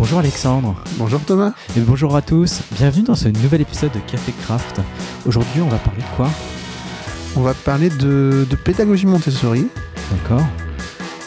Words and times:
Bonjour 0.00 0.20
Alexandre. 0.20 0.82
Bonjour 0.96 1.20
Thomas. 1.20 1.52
Et 1.76 1.80
bonjour 1.80 2.16
à 2.16 2.22
tous. 2.22 2.62
Bienvenue 2.72 3.04
dans 3.04 3.14
ce 3.14 3.28
nouvel 3.28 3.60
épisode 3.60 3.92
de 3.92 3.98
Café 4.10 4.32
Craft. 4.32 4.80
Aujourd'hui, 5.26 5.60
on 5.60 5.68
va 5.68 5.76
parler 5.76 6.00
de 6.00 6.16
quoi? 6.16 6.30
On 7.36 7.42
va 7.42 7.52
parler 7.52 7.90
de, 7.90 8.46
de 8.48 8.56
pédagogie 8.56 9.04
Montessori. 9.04 9.66
D'accord. 10.10 10.42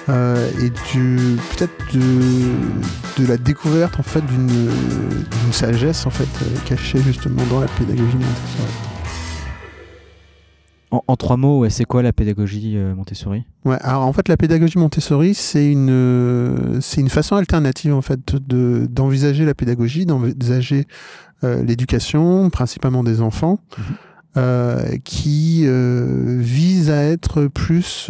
Euh, 0.09 0.49
et 0.59 0.71
du 0.91 1.37
peut-être 1.51 1.71
de, 1.93 3.21
de 3.21 3.27
la 3.27 3.37
découverte 3.37 3.99
en 3.99 4.03
fait 4.03 4.25
d'une 4.25 4.47
d'une 4.47 5.53
sagesse 5.53 6.07
en 6.07 6.09
fait 6.09 6.23
euh, 6.41 6.57
cachée 6.65 6.99
justement 7.03 7.43
dans 7.51 7.59
la 7.59 7.67
pédagogie 7.67 8.01
Montessori. 8.01 8.73
En, 10.93 11.01
en 11.07 11.15
trois 11.15 11.37
mots, 11.37 11.59
ouais, 11.59 11.69
c'est 11.71 11.85
quoi 11.85 12.03
la 12.03 12.13
pédagogie 12.13 12.77
euh, 12.77 12.93
Montessori? 12.93 13.43
Ouais, 13.65 13.77
alors 13.81 14.03
en 14.03 14.13
fait 14.13 14.27
la 14.29 14.37
pédagogie 14.37 14.77
Montessori 14.77 15.33
c'est 15.33 15.71
une 15.71 15.89
euh, 15.89 16.79
c'est 16.81 17.01
une 17.01 17.09
façon 17.09 17.35
alternative 17.35 17.93
en 17.95 18.01
fait 18.01 18.35
de 18.35 18.87
d'envisager 18.89 19.43
la 19.43 19.55
pédagogie, 19.55 20.05
d'envisager 20.05 20.85
euh, 21.43 21.63
l'éducation, 21.63 22.49
principalement 22.51 23.03
des 23.03 23.21
enfants, 23.21 23.59
Mhm. 24.35 24.99
qui 25.03 25.65
vise 25.67 26.89
à 26.89 27.03
être 27.03 27.47
plus 27.47 28.09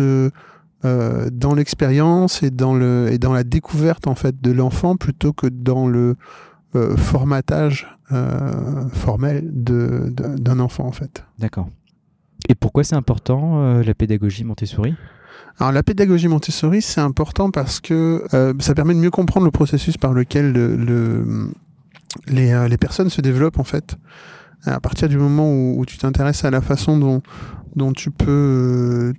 dans 0.84 1.54
l'expérience 1.56 2.44
et 2.44 2.50
dans 2.52 2.74
le 2.74 3.10
et 3.12 3.18
dans 3.18 3.34
la 3.34 3.44
découverte 3.44 4.08
en 4.08 4.16
fait 4.16 4.42
de 4.42 4.52
l'enfant 4.52 4.96
plutôt 4.98 5.34
que 5.34 5.48
dans 5.48 5.88
le 5.88 6.16
formatage 6.98 7.88
formel 8.94 9.50
de- 9.54 10.12
de- 10.16 10.38
d'un 10.38 10.60
enfant 10.60 10.86
en 10.86 10.92
fait. 10.92 11.24
D'accord. 11.40 11.68
Et 12.50 12.56
pourquoi 12.56 12.84
c'est 12.84 12.96
important 12.96 13.62
euh, 13.62 13.84
la 13.84 13.94
pédagogie 13.94 14.44
Montessori? 14.44 14.96
Alors 15.60 15.72
la 15.72 15.84
pédagogie 15.84 16.28
Montessori, 16.28 16.82
c'est 16.82 17.02
important 17.02 17.52
parce 17.52 17.80
que 17.80 18.24
euh, 18.34 18.54
ça 18.60 18.74
permet 18.74 18.94
de 18.94 19.00
mieux 19.00 19.12
comprendre 19.12 19.46
le 19.46 19.52
processus 19.52 19.98
par 19.98 20.14
lequel 20.14 20.54
euh, 20.56 21.48
les 22.28 22.78
personnes 22.78 23.10
se 23.10 23.22
développent 23.22 23.60
en 23.60 23.64
fait. 23.64 23.96
À 24.66 24.80
partir 24.80 25.10
du 25.10 25.18
moment 25.18 25.52
où, 25.52 25.86
tu 25.86 25.98
t'intéresses 25.98 26.46
à 26.46 26.50
la 26.50 26.62
façon 26.62 26.98
dont, 26.98 27.92
tu 27.92 28.12
peux, 28.12 29.14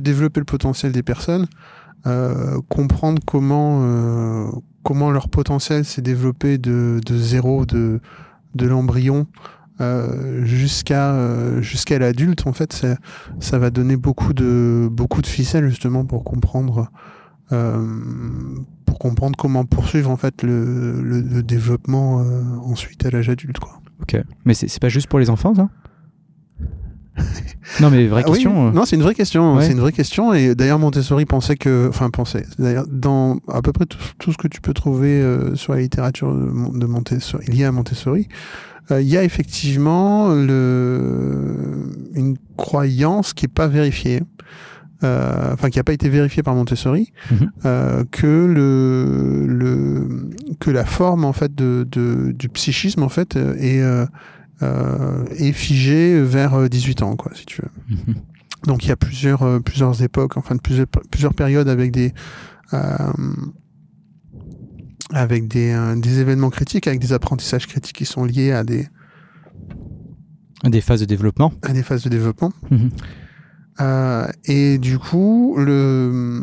développer 0.00 0.38
le 0.38 0.46
potentiel 0.46 0.92
des 0.92 1.02
personnes, 1.02 1.48
comprendre 2.68 3.20
comment, 3.26 5.10
leur 5.10 5.28
potentiel 5.28 5.84
s'est 5.84 6.02
développé 6.02 6.58
de, 6.58 7.00
zéro, 7.10 7.66
de 7.66 8.00
l'embryon, 8.54 9.26
euh, 9.80 10.44
jusqu'à 10.44 11.12
euh, 11.12 11.60
jusqu'à 11.60 11.98
l'adulte, 11.98 12.46
en 12.46 12.52
fait, 12.52 12.86
ça 13.40 13.58
va 13.58 13.70
donner 13.70 13.96
beaucoup 13.96 14.32
de 14.32 14.88
beaucoup 14.90 15.22
de 15.22 15.26
ficelles 15.26 15.68
justement 15.68 16.04
pour 16.04 16.24
comprendre 16.24 16.90
euh, 17.52 17.86
pour 18.86 18.98
comprendre 18.98 19.36
comment 19.36 19.64
poursuivre 19.64 20.10
en 20.10 20.16
fait 20.16 20.42
le, 20.42 21.00
le, 21.02 21.20
le 21.20 21.42
développement 21.42 22.24
ensuite 22.64 23.04
à 23.06 23.10
l'âge 23.10 23.28
adulte 23.28 23.58
quoi. 23.58 23.80
Ok. 24.02 24.20
Mais 24.44 24.54
c'est 24.54 24.80
pas 24.80 24.88
juste 24.88 25.08
pour 25.08 25.18
les 25.18 25.30
enfants, 25.30 25.54
ça? 25.54 25.68
Non, 27.80 27.90
mais 27.90 28.06
vraie 28.06 28.22
Ah 28.26 28.30
question. 28.30 28.72
non, 28.72 28.84
c'est 28.84 28.96
une 28.96 29.02
vraie 29.02 29.14
question. 29.14 29.56
Ouais. 29.56 29.64
C'est 29.64 29.72
une 29.72 29.80
vraie 29.80 29.92
question. 29.92 30.34
Et 30.34 30.54
d'ailleurs, 30.54 30.78
Montessori 30.78 31.24
pensait 31.24 31.56
que, 31.56 31.88
enfin, 31.88 32.10
pensait. 32.10 32.44
D'ailleurs, 32.58 32.84
dans 32.90 33.38
à 33.48 33.62
peu 33.62 33.72
près 33.72 33.86
tout, 33.86 33.98
tout 34.18 34.32
ce 34.32 34.36
que 34.36 34.48
tu 34.48 34.60
peux 34.60 34.74
trouver 34.74 35.22
euh, 35.22 35.54
sur 35.56 35.72
la 35.72 35.80
littérature 35.80 36.32
de 36.32 36.86
Montessori, 36.86 37.46
liée 37.46 37.64
à 37.64 37.72
Montessori, 37.72 38.28
euh, 38.90 39.00
il 39.02 39.08
y 39.08 39.16
a 39.16 39.24
effectivement 39.24 40.28
le, 40.34 41.90
une 42.14 42.36
croyance 42.56 43.32
qui 43.34 43.44
est 43.46 43.48
pas 43.52 43.66
vérifiée, 43.68 44.22
euh, 45.04 45.52
enfin, 45.52 45.68
qui 45.70 45.78
n'a 45.78 45.84
pas 45.84 45.92
été 45.92 46.08
vérifiée 46.08 46.42
par 46.42 46.54
Montessori, 46.54 47.12
Mhm. 47.30 47.50
euh, 47.64 48.04
que 48.10 48.26
le, 48.26 49.46
le, 49.46 50.30
que 50.60 50.70
la 50.70 50.84
forme 50.84 51.24
en 51.24 51.32
fait 51.32 51.54
de, 51.54 51.86
de 51.90 52.32
du 52.32 52.48
psychisme 52.48 53.02
en 53.02 53.08
fait 53.10 53.36
euh, 53.36 53.54
est 53.58 53.82
euh, 54.62 55.24
est 55.36 55.52
figée 55.52 56.20
vers 56.22 56.54
euh, 56.54 56.68
18 56.68 57.02
ans, 57.02 57.14
quoi, 57.16 57.32
si 57.34 57.44
tu 57.44 57.60
veux. 57.62 57.96
Mhm. 57.96 58.14
Donc 58.66 58.84
il 58.84 58.88
y 58.88 58.92
a 58.92 58.96
plusieurs, 58.96 59.60
plusieurs 59.62 60.02
époques, 60.02 60.36
enfin 60.38 60.56
plusieurs, 60.56 60.86
plusieurs 61.10 61.34
périodes 61.34 61.68
avec 61.68 61.92
des, 61.92 62.14
euh, 62.72 62.78
avec 65.12 65.48
des, 65.48 65.72
euh, 65.72 65.94
des 65.96 66.18
événements 66.20 66.50
critiques, 66.50 66.86
avec 66.86 67.00
des 67.00 67.12
apprentissages 67.12 67.66
critiques 67.66 67.96
qui 67.96 68.04
sont 68.06 68.24
liés 68.24 68.52
à 68.52 68.64
des, 68.64 68.88
Des 70.64 70.80
phases 70.80 71.00
de 71.00 71.04
développement. 71.06 71.52
à 71.62 71.72
des 71.72 71.82
phases 71.82 72.02
de 72.04 72.08
développement. 72.08 72.52
Mhm. 72.70 72.90
Euh, 73.80 74.26
et 74.46 74.78
du 74.78 74.98
coup, 74.98 75.54
le, 75.58 76.42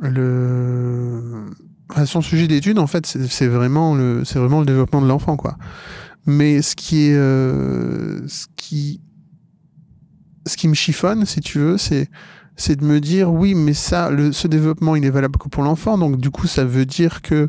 le, 0.00 1.46
enfin, 1.90 2.06
son 2.06 2.22
sujet 2.22 2.48
d'étude, 2.48 2.78
en 2.78 2.86
fait, 2.86 3.06
c'est 3.06 3.46
vraiment 3.46 3.94
le, 3.94 4.22
vraiment 4.34 4.60
le 4.60 4.66
développement 4.66 5.02
de 5.02 5.06
l'enfant, 5.06 5.36
quoi. 5.36 5.58
Mais 6.26 6.62
ce 6.62 6.76
qui 6.76 7.08
est, 7.08 7.16
euh, 7.16 8.26
ce 8.26 8.46
qui, 8.56 9.00
ce 10.46 10.56
qui 10.56 10.68
me 10.68 10.74
chiffonne, 10.74 11.24
si 11.26 11.40
tu 11.40 11.58
veux, 11.58 11.78
c'est, 11.78 12.08
c'est 12.60 12.76
de 12.76 12.84
me 12.84 13.00
dire, 13.00 13.32
oui, 13.32 13.54
mais 13.54 13.72
ça, 13.74 14.10
le, 14.10 14.32
ce 14.32 14.46
développement, 14.46 14.94
il 14.96 15.04
est 15.04 15.10
valable 15.10 15.38
que 15.38 15.48
pour 15.48 15.62
l'enfant, 15.62 15.96
donc 15.96 16.18
du 16.18 16.30
coup, 16.30 16.46
ça 16.46 16.64
veut 16.64 16.84
dire 16.86 17.22
que 17.22 17.48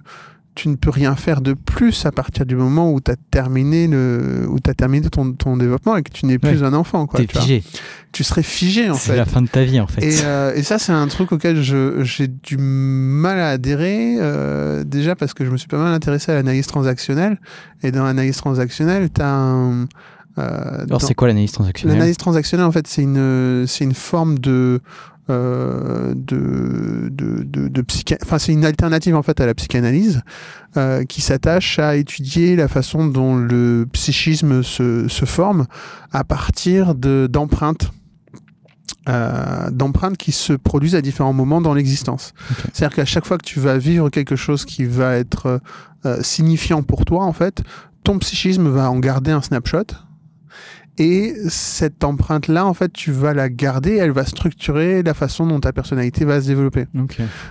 tu 0.54 0.68
ne 0.68 0.76
peux 0.76 0.90
rien 0.90 1.16
faire 1.16 1.40
de 1.40 1.54
plus 1.54 2.06
à 2.06 2.12
partir 2.12 2.46
du 2.46 2.56
moment 2.58 2.92
où 2.92 3.00
tu 3.00 3.10
as 3.10 3.16
terminé 3.32 3.88
le, 3.88 4.46
où 4.50 4.60
t'as 4.60 4.74
terminé 4.74 5.10
ton, 5.10 5.32
ton 5.32 5.56
développement 5.56 5.96
et 5.96 6.04
que 6.04 6.12
tu 6.12 6.26
n'es 6.26 6.38
plus 6.38 6.62
un 6.64 6.74
enfant, 6.74 7.08
quoi. 7.08 7.22
T'es 7.22 7.26
tu 7.26 7.34
vois 7.34 7.42
figé. 7.42 7.64
tu 8.12 8.24
serais 8.26 8.44
figé 8.44 8.90
en 8.90 8.96
C'est 8.96 9.12
fait. 9.12 9.18
la 9.18 9.24
fin 9.26 9.42
de 9.42 9.48
ta 9.48 9.64
vie, 9.64 9.80
en 9.80 9.88
fait. 9.88 10.04
Et, 10.04 10.20
euh, 10.26 10.54
et 10.54 10.64
ça, 10.64 10.78
c'est 10.78 10.92
un 10.92 11.08
truc 11.08 11.32
auquel 11.32 11.62
je- 11.62 12.04
j'ai 12.04 12.28
du 12.28 12.58
mal 12.58 13.40
à 13.40 13.50
adhérer, 13.52 14.18
euh, 14.20 14.84
déjà 14.84 15.16
parce 15.16 15.34
que 15.34 15.46
je 15.46 15.52
me 15.52 15.58
suis 15.58 15.70
pas 15.70 15.78
mal 15.78 15.94
intéressé 15.94 16.34
à 16.34 16.36
l'analyse 16.36 16.68
transactionnelle. 16.68 17.40
Et 17.82 17.92
dans 17.92 18.04
l'analyse 18.04 18.36
transactionnelle, 18.38 19.10
tu 19.14 19.22
as 19.22 19.30
un. 19.34 19.88
Euh, 20.38 20.84
Alors, 20.86 21.02
c'est 21.02 21.14
quoi 21.14 21.28
l'analyse 21.28 21.52
transactionnelle 21.52 21.98
L'analyse 21.98 22.18
transactionnelle, 22.18 22.66
en 22.68 22.72
fait, 22.72 22.88
c'est 22.88 23.04
une, 23.04 23.66
c'est 23.68 23.84
une 23.84 23.94
forme 23.94 24.40
de. 24.40 24.80
euh, 25.30 26.14
de, 26.16 27.10
de, 27.12 27.44
de, 27.44 27.68
de 27.68 27.82
psycha- 27.84 28.18
enfin 28.24 28.38
c'est 28.40 28.52
une 28.52 28.66
alternative 28.66 29.16
en 29.16 29.22
fait 29.24 29.40
à 29.40 29.46
la 29.46 29.54
psychanalyse 29.54 30.22
euh, 30.78 31.06
qui 31.06 31.22
s'attache 31.22 31.78
à 31.80 31.96
étudier 31.96 32.56
la 32.56 32.68
façon 32.68 33.06
dont 33.08 33.36
le 33.38 33.86
psychisme 33.94 34.62
se, 34.64 35.08
se 35.08 35.26
forme 35.26 35.68
à 36.12 36.24
partir 36.24 36.96
de 36.96 37.28
d'empreintes 37.32 37.92
euh, 39.10 39.70
d'empreintes 39.72 40.18
qui 40.18 40.32
se 40.32 40.54
produisent 40.54 40.96
à 40.96 41.02
différents 41.02 41.34
moments 41.34 41.62
dans 41.62 41.74
l'existence. 41.74 42.34
C'est-à-dire 42.74 42.96
qu'à 42.96 43.06
chaque 43.06 43.26
fois 43.26 43.38
que 43.38 43.46
tu 43.46 43.60
vas 43.60 43.78
vivre 43.78 44.10
quelque 44.10 44.36
chose 44.36 44.66
qui 44.66 44.86
va 44.86 45.16
être 45.16 45.60
euh, 46.06 46.22
signifiant 46.22 46.84
pour 46.84 47.06
toi, 47.06 47.24
en 47.26 47.34
fait, 47.34 47.64
ton 48.04 48.20
psychisme 48.20 48.68
va 48.70 48.90
en 48.92 49.00
garder 49.00 49.32
un 49.32 49.42
snapshot. 49.42 49.86
Et 50.98 51.34
cette 51.48 52.04
empreinte-là, 52.04 52.66
en 52.66 52.74
fait, 52.74 52.92
tu 52.92 53.12
vas 53.12 53.34
la 53.34 53.50
garder, 53.50 53.96
elle 53.96 54.12
va 54.12 54.26
structurer 54.26 55.04
la 55.04 55.14
façon 55.14 55.48
dont 55.48 55.60
ta 55.60 55.74
personnalité 55.74 56.26
va 56.26 56.42
se 56.42 56.48
développer. 56.48 56.86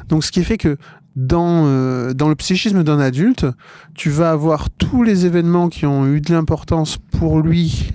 Donc, 0.09 0.25
ce 0.25 0.31
qui 0.31 0.45
fait 0.45 0.59
que 0.59 0.77
dans, 1.17 1.65
euh, 1.67 2.13
dans 2.13 2.29
le 2.29 2.35
psychisme 2.37 2.85
d'un 2.85 3.01
adulte, 3.01 3.47
tu 3.95 4.11
vas 4.11 4.31
avoir 4.31 4.71
tous 4.71 5.03
les 5.03 5.27
événements 5.27 5.69
qui 5.69 5.87
ont 5.87 6.07
eu 6.07 6.21
de 6.21 6.33
l'importance 6.33 6.99
pour 7.19 7.41
lui 7.41 7.93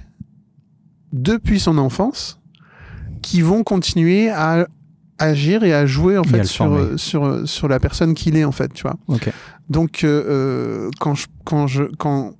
depuis 1.13 1.59
son 1.59 1.77
enfance, 1.77 2.41
qui 3.21 3.41
vont 3.41 3.63
continuer 3.63 4.29
à 4.29 4.67
agir 5.17 5.63
et 5.63 5.73
à 5.73 5.85
jouer 5.85 6.17
en 6.17 6.23
fait 6.25 6.43
sur, 6.43 6.99
sur, 6.99 7.47
sur 7.47 7.67
la 7.69 7.79
personne 7.79 8.13
qu'il 8.13 8.35
est 8.35 8.43
en 8.43 8.51
fait, 8.51 8.73
tu 8.73 8.83
vois. 8.83 8.97
Donc 9.69 10.03
euh, 10.03 10.23
euh, 10.27 10.89
quand 10.99 11.15
je 11.15 11.27
quand 11.45 11.67
je 11.67 11.83
quand 11.97 12.33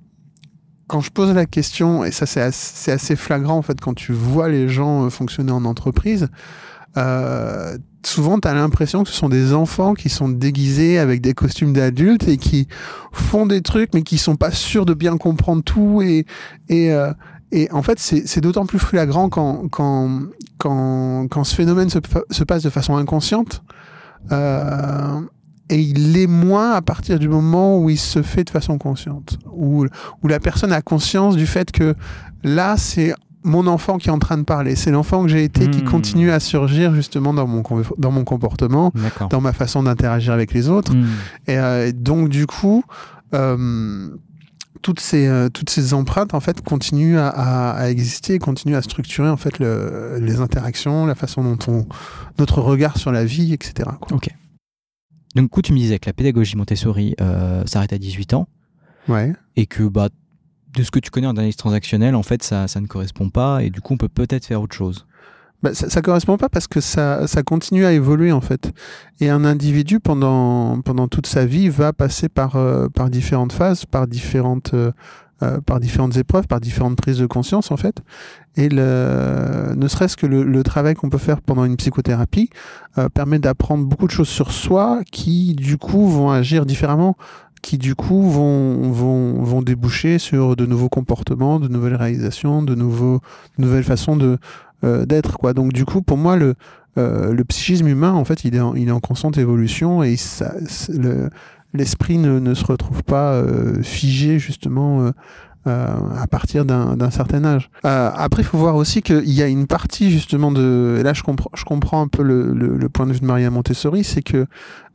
quand 0.86 1.00
je 1.00 1.10
pose 1.10 1.34
la 1.34 1.46
question 1.46 2.04
et 2.04 2.10
ça 2.10 2.26
c'est 2.26 2.40
assez, 2.40 3.16
flagrant 3.16 3.56
en 3.56 3.62
fait 3.62 3.80
quand 3.80 3.94
tu 3.94 4.12
vois 4.12 4.48
les 4.48 4.68
gens 4.68 5.04
euh, 5.04 5.10
fonctionner 5.10 5.52
en 5.52 5.64
entreprise, 5.64 6.28
euh, 6.96 7.76
souvent 8.04 8.38
tu 8.38 8.48
as 8.48 8.54
l'impression 8.54 9.02
que 9.02 9.10
ce 9.10 9.14
sont 9.14 9.28
des 9.28 9.52
enfants 9.52 9.94
qui 9.94 10.08
sont 10.08 10.28
déguisés 10.28 10.98
avec 10.98 11.20
des 11.20 11.34
costumes 11.34 11.72
d'adultes 11.72 12.28
et 12.28 12.36
qui 12.36 12.68
font 13.12 13.46
des 13.46 13.62
trucs 13.62 13.94
mais 13.94 14.02
qui 14.02 14.18
sont 14.18 14.36
pas 14.36 14.50
sûrs 14.50 14.86
de 14.86 14.94
bien 14.94 15.16
comprendre 15.16 15.62
tout 15.62 16.02
et 16.02 16.24
et 16.68 16.92
euh, 16.92 17.12
et 17.52 17.70
en 17.70 17.82
fait, 17.82 17.98
c'est 18.00 18.40
d'autant 18.40 18.66
plus 18.66 18.80
flagrant 18.80 19.28
quand, 19.28 19.68
quand, 19.68 20.22
quand, 20.58 21.28
quand 21.30 21.44
ce 21.44 21.54
phénomène 21.54 21.88
se, 21.88 22.00
se 22.30 22.44
passe 22.44 22.64
de 22.64 22.70
façon 22.70 22.96
inconsciente. 22.96 23.62
Euh, 24.32 25.20
et 25.70 25.80
il 25.80 26.12
l'est 26.12 26.26
moins 26.26 26.72
à 26.72 26.82
partir 26.82 27.18
du 27.18 27.28
moment 27.28 27.78
où 27.78 27.90
il 27.90 27.98
se 27.98 28.22
fait 28.22 28.44
de 28.44 28.50
façon 28.50 28.78
consciente. 28.78 29.38
Où, 29.52 29.86
où 30.22 30.28
la 30.28 30.38
personne 30.40 30.72
a 30.72 30.82
conscience 30.82 31.36
du 31.36 31.46
fait 31.46 31.72
que 31.72 31.94
là, 32.44 32.76
c'est 32.76 33.14
mon 33.42 33.66
enfant 33.68 33.98
qui 33.98 34.08
est 34.08 34.12
en 34.12 34.18
train 34.18 34.38
de 34.38 34.42
parler. 34.44 34.74
C'est 34.76 34.90
l'enfant 34.90 35.22
que 35.22 35.28
j'ai 35.28 35.44
été 35.44 35.68
qui 35.70 35.82
Hmm. 35.82 35.88
continue 35.88 36.30
à 36.32 36.40
surgir 36.40 36.94
justement 36.94 37.32
dans 37.32 37.46
mon, 37.46 37.62
dans 37.96 38.10
mon 38.10 38.24
comportement, 38.24 38.92
dans 39.30 39.40
ma 39.40 39.52
façon 39.52 39.82
d'interagir 39.84 40.32
avec 40.32 40.52
les 40.52 40.68
autres. 40.68 40.94
Hmm. 40.94 41.06
Et 41.46 41.56
euh, 41.58 41.92
donc, 41.94 42.28
du 42.28 42.46
coup, 42.46 42.82
euh, 43.34 44.08
toutes, 44.82 45.00
ces, 45.00 45.26
euh, 45.26 45.48
toutes 45.48 45.70
ces 45.70 45.94
empreintes, 45.94 46.34
en 46.34 46.40
fait, 46.40 46.60
continuent 46.62 47.18
à, 47.18 47.28
à- 47.28 47.70
à 47.72 47.88
exister, 47.90 48.38
continuent 48.38 48.76
à 48.76 48.82
structurer, 48.82 49.28
en 49.28 49.36
fait, 49.36 49.58
le- 49.58 50.18
les 50.20 50.40
interactions, 50.40 51.06
la 51.06 51.14
façon 51.14 51.42
dont 51.42 51.58
on, 51.68 51.86
notre 52.38 52.60
regard 52.60 52.96
sur 52.98 53.12
la 53.12 53.24
vie, 53.24 53.52
etc. 53.52 53.90
quoi. 54.00 54.16
Ok. 54.16 54.28
Donc, 55.36 55.44
du 55.44 55.48
coup, 55.50 55.62
tu 55.62 55.72
me 55.72 55.78
disais 55.78 55.98
que 55.98 56.06
la 56.08 56.12
pédagogie 56.12 56.56
Montessori 56.56 57.14
euh, 57.20 57.62
s'arrête 57.66 57.92
à 57.92 57.98
18 57.98 58.34
ans 58.34 58.48
Ouais. 59.08 59.32
et 59.54 59.66
que 59.66 59.84
bah, 59.84 60.08
de 60.76 60.82
ce 60.82 60.90
que 60.90 60.98
tu 60.98 61.10
connais 61.10 61.28
en 61.28 61.30
analyse 61.36 61.56
transactionnelle, 61.56 62.14
en 62.16 62.24
fait, 62.24 62.42
ça, 62.42 62.66
ça 62.66 62.80
ne 62.80 62.86
correspond 62.86 63.30
pas 63.30 63.62
et 63.62 63.70
du 63.70 63.80
coup, 63.80 63.94
on 63.94 63.96
peut 63.96 64.08
peut-être 64.08 64.46
faire 64.46 64.60
autre 64.60 64.74
chose. 64.74 65.06
Bah, 65.62 65.72
ça, 65.74 65.88
ça 65.88 66.02
correspond 66.02 66.36
pas 66.36 66.48
parce 66.48 66.66
que 66.66 66.80
ça, 66.80 67.26
ça 67.26 67.42
continue 67.42 67.84
à 67.86 67.92
évoluer 67.92 68.32
en 68.32 68.40
fait. 68.40 68.72
Et 69.20 69.30
un 69.30 69.44
individu 69.44 70.00
pendant, 70.00 70.80
pendant 70.82 71.08
toute 71.08 71.26
sa 71.26 71.46
vie 71.46 71.68
va 71.68 71.92
passer 71.92 72.28
par, 72.28 72.56
euh, 72.56 72.88
par 72.88 73.08
différentes 73.10 73.52
phases, 73.52 73.86
par 73.86 74.06
différentes, 74.06 74.74
euh, 74.74 74.90
par 75.66 75.80
différentes 75.80 76.16
épreuves, 76.16 76.46
par 76.46 76.60
différentes 76.60 76.96
prises 76.96 77.18
de 77.18 77.26
conscience 77.26 77.70
en 77.70 77.76
fait. 77.76 78.02
Et 78.56 78.68
le, 78.68 79.74
ne 79.76 79.88
serait-ce 79.88 80.16
que 80.16 80.26
le, 80.26 80.42
le 80.42 80.62
travail 80.62 80.94
qu'on 80.94 81.10
peut 81.10 81.18
faire 81.18 81.40
pendant 81.40 81.64
une 81.64 81.76
psychothérapie 81.76 82.50
euh, 82.96 83.08
permet 83.08 83.38
d'apprendre 83.38 83.84
beaucoup 83.84 84.06
de 84.06 84.12
choses 84.12 84.28
sur 84.28 84.50
soi 84.50 85.00
qui 85.10 85.54
du 85.54 85.76
coup 85.76 86.08
vont 86.08 86.30
agir 86.30 86.64
différemment 86.64 87.16
qui 87.62 87.78
du 87.78 87.96
coup 87.96 88.30
vont, 88.30 88.92
vont, 88.92 89.42
vont 89.42 89.60
déboucher 89.60 90.18
sur 90.18 90.54
de 90.54 90.66
nouveaux 90.66 90.88
comportements, 90.88 91.58
de 91.58 91.66
nouvelles 91.66 91.96
réalisations, 91.96 92.62
de, 92.62 92.76
nouveaux, 92.76 93.20
nouvelles 93.58 93.82
façons 93.82 94.16
de, 94.16 94.38
euh, 94.84 95.04
d'être. 95.04 95.36
Quoi. 95.36 95.52
Donc 95.52 95.72
du 95.72 95.84
coup, 95.84 96.00
pour 96.00 96.16
moi, 96.16 96.36
le, 96.36 96.54
euh, 96.96 97.32
le 97.32 97.44
psychisme 97.44 97.88
humain, 97.88 98.12
en 98.12 98.24
fait, 98.24 98.44
il 98.44 98.54
est 98.54 98.60
en, 98.60 98.74
il 98.76 98.88
est 98.88 98.92
en 98.92 99.00
constante 99.00 99.36
évolution 99.36 100.04
et 100.04 100.16
ça, 100.16 100.54
le, 100.90 101.28
l'esprit 101.74 102.18
ne, 102.18 102.38
ne 102.38 102.54
se 102.54 102.64
retrouve 102.64 103.02
pas 103.02 103.32
euh, 103.32 103.82
figé 103.82 104.38
justement 104.38 105.02
euh, 105.02 105.10
à 105.66 106.26
partir 106.26 106.64
d'un, 106.64 107.10
certain 107.10 107.44
âge. 107.44 107.70
Euh, 107.84 108.10
après, 108.14 108.42
il 108.42 108.44
faut 108.44 108.58
voir 108.58 108.76
aussi 108.76 109.02
qu'il 109.02 109.30
y 109.30 109.42
a 109.42 109.46
une 109.46 109.66
partie 109.66 110.10
justement 110.10 110.52
de... 110.52 110.96
Et 111.00 111.02
là, 111.02 111.12
je 111.12 111.22
comprends, 111.22 111.50
je 111.54 111.64
comprends 111.64 112.02
un 112.02 112.08
peu 112.08 112.22
le, 112.22 112.52
le, 112.52 112.76
le 112.76 112.88
point 112.88 113.06
de 113.06 113.12
vue 113.12 113.20
de 113.20 113.26
Maria 113.26 113.50
Montessori, 113.50 114.04
c'est 114.04 114.22
que 114.22 114.46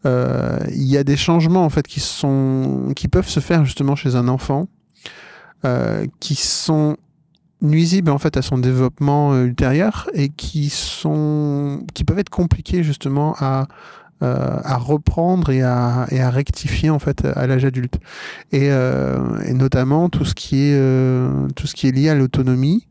euh, 0.05 0.57
il 0.69 0.83
y 0.83 0.97
a 0.97 1.03
des 1.03 1.17
changements 1.17 1.63
en 1.63 1.69
fait 1.69 1.87
qui 1.87 1.99
sont 1.99 2.91
qui 2.95 3.07
peuvent 3.07 3.27
se 3.27 3.39
faire 3.39 3.65
justement 3.65 3.95
chez 3.95 4.15
un 4.15 4.27
enfant 4.27 4.67
euh, 5.63 6.07
qui 6.19 6.33
sont 6.33 6.97
nuisibles 7.61 8.09
en 8.09 8.17
fait 8.17 8.35
à 8.35 8.41
son 8.41 8.57
développement 8.57 9.33
euh, 9.33 9.45
ultérieur 9.45 10.09
et 10.13 10.29
qui 10.29 10.69
sont 10.69 11.85
qui 11.93 12.03
peuvent 12.03 12.17
être 12.17 12.29
compliqués 12.29 12.83
justement 12.83 13.35
à 13.39 13.61
euh, 13.61 13.65
à 14.21 14.77
reprendre 14.77 15.49
et 15.49 15.61
à, 15.61 16.05
et 16.11 16.21
à 16.21 16.29
rectifier 16.29 16.89
en 16.89 16.99
fait 16.99 17.25
à 17.25 17.47
l'âge 17.47 17.65
adulte. 17.65 17.99
Et, 18.51 18.71
euh, 18.71 19.19
notamment 19.53 20.09
tout 20.09 20.25
ce 20.25 20.33
qui 20.33 20.57
est 20.57 20.75
euh, 20.75 21.47
tout 21.55 21.67
ce 21.67 21.73
qui 21.73 21.87
est 21.87 21.91
lié 21.91 22.09
à 22.09 22.15
l'autonomie. 22.15 22.87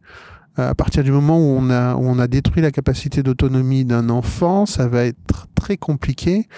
Euh, 0.58 0.70
à 0.70 0.74
partir 0.74 1.04
du 1.04 1.12
moment 1.12 1.38
où 1.38 1.56
on 1.56 1.70
a 1.70 1.94
où 1.94 2.02
on 2.04 2.18
a 2.18 2.26
détruit 2.26 2.60
la 2.60 2.72
capacité 2.72 3.22
d'autonomie 3.22 3.84
d'un 3.84 4.10
enfant 4.10 4.66
ça 4.66 4.88
va 4.88 5.04
être 5.04 5.46
très 5.54 5.76
compliqué 5.76 6.48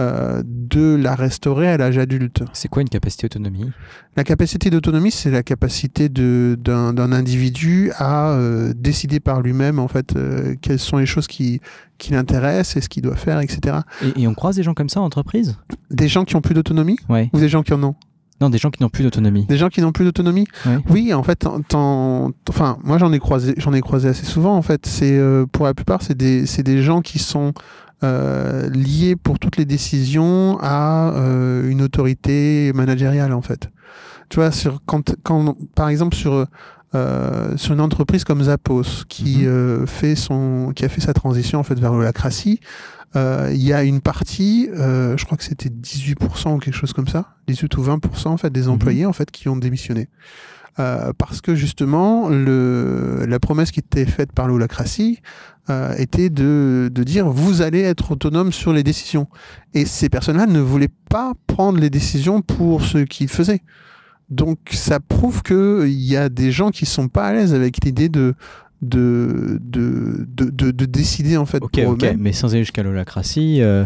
euh, 0.00 0.42
de 0.44 0.96
la 0.96 1.14
restaurer 1.14 1.68
à 1.68 1.76
l'âge 1.76 1.98
adulte 1.98 2.42
C'est 2.52 2.68
quoi 2.68 2.82
une 2.82 2.88
capacité 2.88 3.26
autonomie 3.26 3.70
la 4.16 4.24
capacité 4.24 4.70
d'autonomie, 4.70 5.12
c'est 5.12 5.30
la 5.30 5.44
capacité 5.44 6.08
d'un 6.08 7.12
individu 7.12 7.92
à 7.96 8.32
euh, 8.32 8.72
décider 8.76 9.20
par 9.20 9.40
lui-même 9.40 9.78
en 9.78 9.86
fait 9.86 10.16
euh, 10.16 10.56
quelles 10.60 10.80
sont 10.80 10.96
les 10.96 11.06
choses 11.06 11.28
qui, 11.28 11.60
qui 11.98 12.12
l'intéressent 12.12 12.76
et 12.76 12.80
ce 12.80 12.88
qu'il 12.88 13.04
doit 13.04 13.14
faire, 13.14 13.40
etc. 13.40 13.78
et, 14.02 14.22
et 14.22 14.26
on 14.26 14.34
croise 14.34 14.56
des 14.56 14.64
gens 14.64 14.74
comme 14.74 14.88
ça 14.88 15.00
en 15.00 15.04
entreprise? 15.04 15.56
Des 15.90 16.08
gens 16.08 16.24
qui 16.24 16.34
ont 16.34 16.40
plus 16.40 16.54
d'autonomie? 16.54 16.98
Ouais. 17.08 17.30
ou 17.32 17.38
des 17.38 17.48
gens 17.48 17.62
qui 17.62 17.72
en 17.72 17.82
ont? 17.84 17.94
Non, 18.40 18.48
des 18.48 18.58
gens 18.58 18.70
qui 18.70 18.82
n'ont 18.82 18.88
plus 18.88 19.04
d'autonomie. 19.04 19.44
Des 19.46 19.58
gens 19.58 19.68
qui 19.68 19.82
n'ont 19.82 19.92
plus 19.92 20.04
d'autonomie? 20.04 20.46
Ouais. 20.64 20.78
Oui, 20.88 21.12
en 21.12 21.22
fait, 21.22 21.46
enfin, 21.46 22.78
moi 22.82 22.96
j'en 22.98 23.12
ai 23.12 23.18
croisé, 23.18 23.54
j'en 23.58 23.74
ai 23.74 23.82
croisé 23.82 24.08
assez 24.08 24.24
souvent. 24.24 24.56
En 24.56 24.62
fait, 24.62 24.86
c'est 24.86 25.16
euh, 25.18 25.44
pour 25.46 25.66
la 25.66 25.74
plupart, 25.74 26.00
c'est 26.02 26.16
des, 26.16 26.46
c'est 26.46 26.62
des 26.62 26.82
gens 26.82 27.02
qui 27.02 27.18
sont 27.18 27.52
euh, 28.02 28.68
liés 28.70 29.16
pour 29.16 29.38
toutes 29.38 29.56
les 29.56 29.64
décisions 29.64 30.58
à 30.60 31.12
euh, 31.16 31.68
une 31.70 31.82
autorité 31.82 32.72
managériale, 32.74 33.32
en 33.32 33.42
fait. 33.42 33.70
Tu 34.28 34.36
vois, 34.36 34.52
sur 34.52 34.80
quand, 34.86 35.14
quand 35.22 35.56
par 35.74 35.88
exemple 35.88 36.16
sur 36.16 36.46
euh, 36.94 37.56
sur 37.56 37.72
une 37.74 37.80
entreprise 37.80 38.24
comme 38.24 38.42
Zappos 38.44 39.04
qui 39.08 39.38
Mhm. 39.42 39.46
euh, 39.46 39.86
fait 39.86 40.14
son, 40.16 40.72
qui 40.74 40.84
a 40.84 40.88
fait 40.88 41.00
sa 41.00 41.12
transition 41.12 41.60
en 41.60 41.62
fait 41.62 41.78
vers 41.78 41.92
l'holacratie, 41.92 42.58
euh, 43.16 43.50
il 43.52 43.62
y 43.62 43.72
a 43.72 43.82
une 43.84 44.00
partie, 44.00 44.68
euh, 44.76 45.16
je 45.16 45.24
crois 45.24 45.36
que 45.36 45.44
c'était 45.44 45.68
18% 45.68 46.54
ou 46.54 46.58
quelque 46.58 46.74
chose 46.74 46.92
comme 46.92 47.06
ça, 47.08 47.34
18 47.48 47.76
ou 47.76 47.82
20% 47.82 48.26
en 48.32 48.36
fait 48.36 48.50
des 48.50 48.62
Mhm. 48.62 48.70
employés 48.70 49.06
en 49.06 49.12
fait 49.12 49.30
qui 49.30 49.48
ont 49.48 49.56
démissionné. 49.56 50.08
Euh, 50.78 51.12
parce 51.18 51.40
que 51.40 51.54
justement, 51.54 52.28
le, 52.28 53.24
la 53.26 53.38
promesse 53.38 53.70
qui 53.70 53.80
était 53.80 54.06
faite 54.06 54.32
par 54.32 54.48
l'holacratie 54.48 55.20
euh, 55.68 55.94
était 55.96 56.30
de, 56.30 56.90
de 56.92 57.02
dire 57.02 57.28
vous 57.28 57.60
allez 57.60 57.80
être 57.80 58.12
autonome 58.12 58.52
sur 58.52 58.72
les 58.72 58.82
décisions. 58.82 59.26
Et 59.74 59.84
ces 59.84 60.08
personnes-là 60.08 60.46
ne 60.46 60.60
voulaient 60.60 60.88
pas 61.08 61.32
prendre 61.46 61.78
les 61.80 61.90
décisions 61.90 62.40
pour 62.40 62.82
ce 62.82 62.98
qu'ils 62.98 63.28
faisaient. 63.28 63.62
Donc 64.30 64.58
ça 64.70 65.00
prouve 65.00 65.42
qu'il 65.42 65.88
y 65.90 66.16
a 66.16 66.28
des 66.28 66.52
gens 66.52 66.70
qui 66.70 66.86
sont 66.86 67.08
pas 67.08 67.26
à 67.26 67.32
l'aise 67.32 67.52
avec 67.52 67.84
l'idée 67.84 68.08
de, 68.08 68.34
de, 68.80 69.58
de, 69.60 70.24
de, 70.28 70.50
de, 70.50 70.70
de 70.70 70.84
décider 70.86 71.36
en 71.36 71.46
fait 71.46 71.62
Ok, 71.62 71.82
pour 71.82 71.92
ok, 71.92 72.14
mais 72.18 72.32
sans 72.32 72.52
aller 72.54 72.62
jusqu'à 72.62 72.82
l'holacratie, 72.82 73.60
euh, 73.60 73.84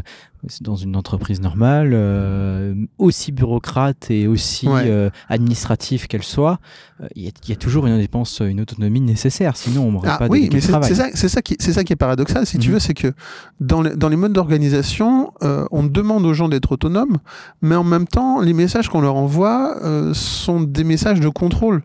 dans 0.61 0.77
une 0.77 0.97
entreprise 0.97 1.41
normale, 1.41 1.91
euh, 1.93 2.75
aussi 2.99 3.33
bureaucrate 3.33 4.11
et 4.11 4.27
aussi 4.27 4.69
Ouais. 4.69 4.83
euh, 4.87 5.11
administrative 5.29 6.07
qu'elle 6.07 6.23
soit, 6.23 6.59
euh, 7.03 7.07
il 7.17 7.23
y, 7.25 7.29
a- 7.29 7.31
il 7.45 7.49
y 7.51 7.53
a 7.53 7.57
toujours 7.57 7.87
une 7.87 7.99
dépense, 7.99 8.41
une 8.41 8.61
autonomie 8.61 9.01
nécessaire, 9.01 9.57
sinon 9.57 9.85
on 9.89 9.93
n'aurait 9.93 10.09
Ah 10.13 10.19
pas 10.19 10.27
oui, 10.29 10.49
délégué 10.49 10.57
mais 10.57 10.61
c'est 10.61 10.95
ça, 10.95 11.09
c'est 11.15 11.29
ça 11.29 11.43
qui, 11.43 11.57
c'est 11.59 11.73
ça 11.73 11.85
qui 11.85 11.93
est 11.93 11.97
paradoxal, 11.97 12.47
si 12.47 12.59
tu 12.59 12.69
Mhm. 12.69 12.75
veux, 12.75 12.81
c'est 12.81 12.95
que 12.95 13.13
dans 13.61 13.83
les, 13.83 13.97
dans 13.97 14.09
les 14.09 14.17
modes 14.17 14.33
d'organisation, 14.33 15.33
on 15.71 15.83
demande 15.85 16.25
aux 16.27 16.35
gens 16.35 16.49
d'être 16.49 16.73
autonomes, 16.73 17.19
mais 17.63 17.75
en 17.77 17.85
même 17.85 18.07
temps, 18.07 18.41
les 18.41 18.53
messages 18.53 18.89
qu'on 18.89 19.01
leur 19.01 19.17
envoie 19.17 19.77
sont 20.15 20.61
des 20.61 20.85
messages 20.85 21.21
de 21.21 21.29
contrôle, 21.29 21.83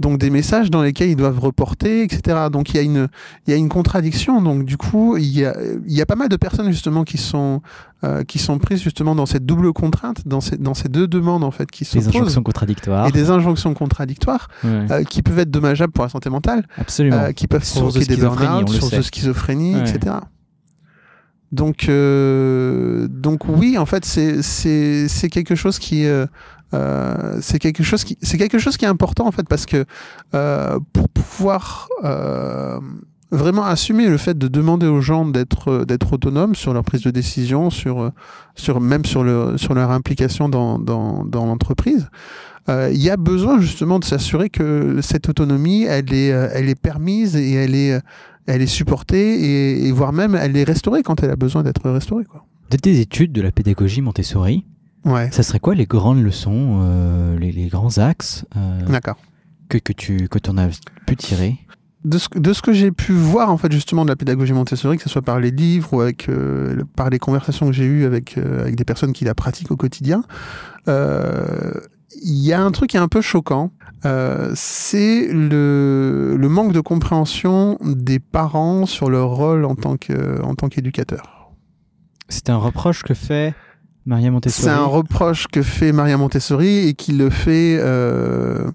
donc 0.00 0.18
des 0.18 0.30
messages 0.30 0.70
dans 0.70 0.82
lesquels 0.82 1.10
ils 1.10 1.16
doivent 1.16 1.38
reporter, 1.38 2.02
etc. 2.02 2.48
Donc 2.50 2.70
il 2.70 2.76
y 2.76 2.78
a 2.80 2.82
une, 2.82 3.06
il 3.46 3.50
y 3.50 3.54
a 3.54 3.56
une 3.56 3.68
contradiction. 3.68 4.40
Donc 4.42 4.64
du 4.64 4.76
coup, 4.76 5.16
il 5.18 5.26
y 5.28 5.44
a, 5.44 5.54
il 5.86 5.92
y 5.92 6.00
a 6.00 6.06
pas 6.06 6.16
mal 6.16 6.28
de 6.30 6.36
personnes 6.36 6.70
justement 6.72 7.04
qui 7.04 7.18
sont, 7.18 7.60
euh, 8.02 8.24
qui 8.24 8.38
sont 8.38 8.58
prises 8.58 8.80
justement 8.82 9.14
dans 9.14 9.26
cette 9.26 9.44
double 9.44 9.72
contrainte, 9.74 10.26
dans 10.26 10.40
ces, 10.40 10.56
dans 10.56 10.72
ces 10.74 10.88
deux 10.88 11.06
demandes 11.06 11.44
en 11.44 11.50
fait 11.50 11.70
qui 11.70 11.84
Les 11.94 12.00
posent. 12.00 12.08
injonctions 12.08 12.42
contradictoires. 12.42 13.06
Et 13.08 13.12
des 13.12 13.28
injonctions 13.30 13.74
contradictoires 13.74 14.48
Ouais, 14.64 14.86
euh, 14.90 15.04
qui 15.04 15.20
peuvent 15.22 15.38
être 15.38 15.50
dommageables 15.50 15.92
pour 15.92 16.04
la 16.04 16.10
santé 16.10 16.30
mentale 16.30 16.66
absolument. 16.78 17.16
euh, 17.18 17.32
qui 17.32 17.46
peuvent 17.46 17.62
Source 17.62 17.92
de 17.94 18.00
provoquer 18.00 18.16
des 18.16 18.20
burn-out, 18.22 18.68
sources 18.70 18.94
de 18.94 19.02
schizophrénie, 19.02 19.74
Ouais. 19.76 19.88
etc. 19.90 20.16
Donc, 21.52 21.88
euh, 21.88 23.08
donc 23.10 23.48
oui, 23.48 23.76
en 23.76 23.84
fait, 23.86 24.04
c'est 24.04 25.28
quelque 25.30 25.54
chose 25.56 25.78
qui 25.78 26.06
euh, 26.06 26.26
euh, 26.74 27.38
c'est 27.40 27.58
quelque 27.58 27.82
chose 27.82 28.04
qui 28.04 28.16
c'est 28.22 28.38
quelque 28.38 28.58
chose 28.58 28.76
qui 28.76 28.84
est 28.84 28.88
important 28.88 29.26
en 29.26 29.32
fait 29.32 29.48
parce 29.48 29.66
que 29.66 29.84
euh, 30.34 30.78
pour 30.92 31.08
pouvoir 31.08 31.88
euh, 32.04 32.78
vraiment 33.32 33.64
assumer 33.64 34.08
le 34.08 34.16
fait 34.16 34.36
de 34.36 34.48
demander 34.48 34.86
aux 34.86 35.00
gens 35.00 35.24
d'être 35.24 35.84
d'être 35.84 36.12
autonomes 36.12 36.54
sur 36.54 36.72
leur 36.72 36.84
prise 36.84 37.02
de 37.02 37.10
décision, 37.10 37.70
sur 37.70 38.10
sur 38.54 38.80
même 38.80 39.04
sur 39.04 39.22
le 39.24 39.56
sur 39.58 39.74
leur 39.74 39.90
implication 39.90 40.48
dans 40.48 40.78
dans, 40.78 41.24
dans 41.24 41.46
l'entreprise. 41.46 42.08
euh, 42.68 42.90
Il 42.92 43.00
y 43.00 43.10
a 43.10 43.16
besoin 43.16 43.60
justement 43.60 43.98
de 43.98 44.04
s'assurer 44.04 44.50
que 44.50 44.98
cette 45.00 45.28
autonomie, 45.28 45.84
elle 45.84 46.12
est, 46.12 46.26
elle 46.28 46.68
est 46.68 46.80
permise 46.80 47.36
et 47.36 47.52
elle 47.52 47.74
est, 47.74 48.00
elle 48.46 48.62
est 48.62 48.66
supportée 48.66 49.40
et, 49.40 49.86
et 49.86 49.92
voire 49.92 50.12
même 50.12 50.34
elle 50.34 50.56
est 50.56 50.64
restaurée 50.64 51.02
quand 51.02 51.22
elle 51.22 51.30
a 51.30 51.36
besoin 51.36 51.62
d'être 51.62 51.88
restaurée. 51.90 52.24
Quoi. 52.24 52.44
De 52.70 52.76
tes 52.76 53.00
études 53.00 53.32
de 53.32 53.42
la 53.42 53.50
pédagogie 53.52 54.00
Montessori, 54.02 54.66
Ouais, 55.04 55.30
ça 55.32 55.42
serait 55.42 55.60
quoi 55.60 55.74
les 55.74 55.86
grandes 55.86 56.22
leçons, 56.22 56.80
euh, 56.84 57.38
les, 57.38 57.52
les 57.52 57.68
grands 57.68 57.96
axes 57.98 58.44
euh, 58.56 58.82
d'accord. 58.86 59.16
que, 59.68 59.78
que 59.78 59.92
tu 59.92 60.28
que 60.28 60.38
en 60.50 60.58
as 60.58 60.68
pu 61.06 61.16
tirer 61.16 61.56
De 62.04 62.18
ce, 62.18 62.28
que- 62.28 62.38
de 62.38 62.52
ce 62.52 62.60
que 62.60 62.72
j'ai 62.74 62.90
pu 62.92 63.12
voir 63.12 63.50
en 63.50 63.56
fait 63.56 63.72
justement 63.72 64.04
de 64.04 64.10
la 64.10 64.16
pédagogie 64.16 64.52
Montessori, 64.52 64.98
que 64.98 65.02
ce 65.02 65.08
soit 65.08 65.22
par 65.22 65.40
les 65.40 65.50
livres 65.50 65.94
ou 65.94 66.00
avec, 66.02 66.28
euh, 66.28 66.74
le- 66.74 66.84
par 66.84 67.08
les 67.08 67.18
conversations 67.18 67.66
que 67.66 67.72
j'ai 67.72 67.86
eues 67.86 68.04
avec, 68.04 68.36
euh, 68.36 68.60
avec 68.60 68.76
des 68.76 68.84
personnes 68.84 69.12
qui 69.14 69.24
la 69.24 69.34
pratiquent 69.34 69.70
au 69.70 69.76
quotidien, 69.76 70.22
euh, 70.88 71.72
il 72.22 72.38
y 72.42 72.52
a 72.52 72.60
un 72.62 72.70
truc 72.70 72.90
qui 72.90 72.96
est 72.96 73.00
un 73.00 73.08
peu 73.08 73.20
choquant. 73.22 73.70
euh, 74.06 74.50
c'est 74.54 75.28
le, 75.30 76.34
le 76.38 76.48
manque 76.48 76.72
de 76.72 76.80
compréhension 76.80 77.76
des 77.82 78.18
parents 78.18 78.86
sur 78.86 79.10
leur 79.10 79.28
rôle 79.28 79.66
en 79.66 79.74
tant 79.74 79.98
que- 79.98 80.40
en 80.42 80.54
tant 80.54 80.68
qu'éducateur. 80.70 81.52
C'est 82.30 82.48
un 82.48 82.56
reproche 82.56 83.02
que 83.02 83.12
fait 83.12 83.54
Maria 84.06 84.30
Montessori. 84.30 84.64
C'est 84.64 84.70
un 84.70 84.84
reproche 84.84 85.46
que 85.46 85.62
fait 85.62 85.92
Maria 85.92 86.16
Montessori 86.16 86.88
et 86.88 86.94
qui 86.94 87.12
le 87.12 87.30
fait, 87.30 87.76
euh, 87.78 88.70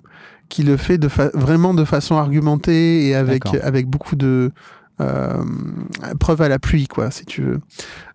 qui 0.50 0.64
le 0.64 0.78
fait 0.78 0.98
de 0.98 1.10
vraiment 1.34 1.74
de 1.74 1.84
façon 1.84 2.16
argumentée 2.16 3.08
et 3.08 3.16
avec, 3.16 3.46
avec 3.64 3.88
beaucoup 3.88 4.16
de 4.16 4.52
euh, 5.02 5.44
preuves 6.20 6.42
à 6.42 6.50
l'appui, 6.50 6.88
quoi, 6.88 7.12
si 7.12 7.26
tu 7.26 7.42
veux. 7.42 7.60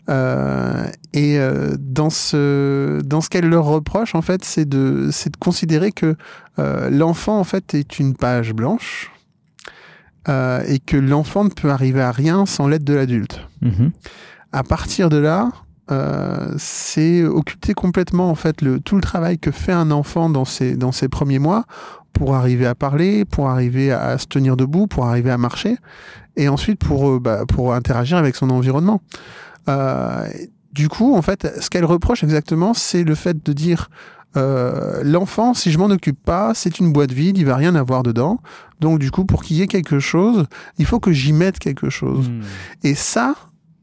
Euh, 0.08 0.86
et 1.12 1.38
dans 1.78 2.10
ce, 2.10 3.00
dans 3.02 3.20
ce 3.20 3.28
qu'elle 3.28 3.48
leur 3.48 3.64
reproche, 3.64 4.14
en 4.14 4.22
fait, 4.22 4.44
c'est 4.44 4.68
de, 4.68 5.08
c'est 5.12 5.30
de 5.32 5.36
considérer 5.36 5.92
que 5.92 6.16
l'enfant, 6.90 7.38
en 7.38 7.44
fait, 7.44 7.74
est 7.74 7.98
une 7.98 8.14
page 8.14 8.52
blanche 8.52 9.10
et 10.28 10.78
que 10.84 10.96
l'enfant 10.96 11.44
ne 11.44 11.50
peut 11.50 11.70
arriver 11.70 12.02
à 12.02 12.12
rien 12.12 12.46
sans 12.46 12.68
l'aide 12.68 12.84
de 12.84 12.94
l'adulte 12.94 13.40
Mhm. 13.62 13.90
à 14.52 14.62
partir 14.62 15.10
de 15.10 15.16
là, 15.18 15.50
euh, 15.90 16.54
c'est 16.58 17.24
occulter 17.24 17.74
complètement 17.74 18.30
en 18.30 18.34
fait 18.34 18.62
le, 18.62 18.80
tout 18.80 18.94
le 18.94 19.00
travail 19.00 19.38
que 19.38 19.50
fait 19.50 19.72
un 19.72 19.90
enfant 19.90 20.30
dans 20.30 20.44
ses, 20.44 20.76
dans 20.76 20.92
ses 20.92 21.08
premiers 21.08 21.38
mois 21.38 21.64
pour 22.12 22.34
arriver 22.34 22.66
à 22.66 22.74
parler, 22.74 23.24
pour 23.24 23.48
arriver 23.48 23.92
à, 23.92 24.18
se 24.18 24.26
tenir 24.26 24.56
debout, 24.56 24.86
pour 24.86 25.06
arriver 25.06 25.30
à 25.30 25.38
marcher, 25.38 25.76
et 26.36 26.48
ensuite 26.48 26.78
pour, 26.78 27.08
euh, 27.08 27.20
bah, 27.20 27.44
pour 27.46 27.74
interagir 27.74 28.18
avec 28.18 28.36
son 28.36 28.50
environnement. 28.50 29.00
Euh, 29.68 30.28
du 30.72 30.88
coup, 30.88 31.14
en 31.14 31.22
fait, 31.22 31.48
ce 31.60 31.70
qu'elle 31.70 31.84
reproche 31.84 32.22
exactement, 32.22 32.74
c'est 32.74 33.04
le 33.04 33.14
fait 33.14 33.44
de 33.44 33.52
dire 33.52 33.90
euh, 34.36 35.02
l'enfant, 35.02 35.54
si 35.54 35.72
je 35.72 35.78
m'en 35.78 35.86
occupe 35.86 36.22
pas, 36.22 36.52
c'est 36.54 36.78
une 36.78 36.92
boîte 36.92 37.12
vide, 37.12 37.38
il 37.38 37.46
va 37.46 37.56
rien 37.56 37.74
avoir 37.74 38.02
dedans. 38.02 38.40
Donc 38.80 38.98
du 38.98 39.10
coup, 39.10 39.24
pour 39.24 39.42
qu'il 39.42 39.56
y 39.56 39.62
ait 39.62 39.66
quelque 39.66 39.98
chose, 39.98 40.46
il 40.78 40.86
faut 40.86 41.00
que 41.00 41.12
j'y 41.12 41.32
mette 41.32 41.58
quelque 41.58 41.90
chose. 41.90 42.28
Hmm. 42.28 42.42
Et 42.84 42.94
ça, 42.94 43.34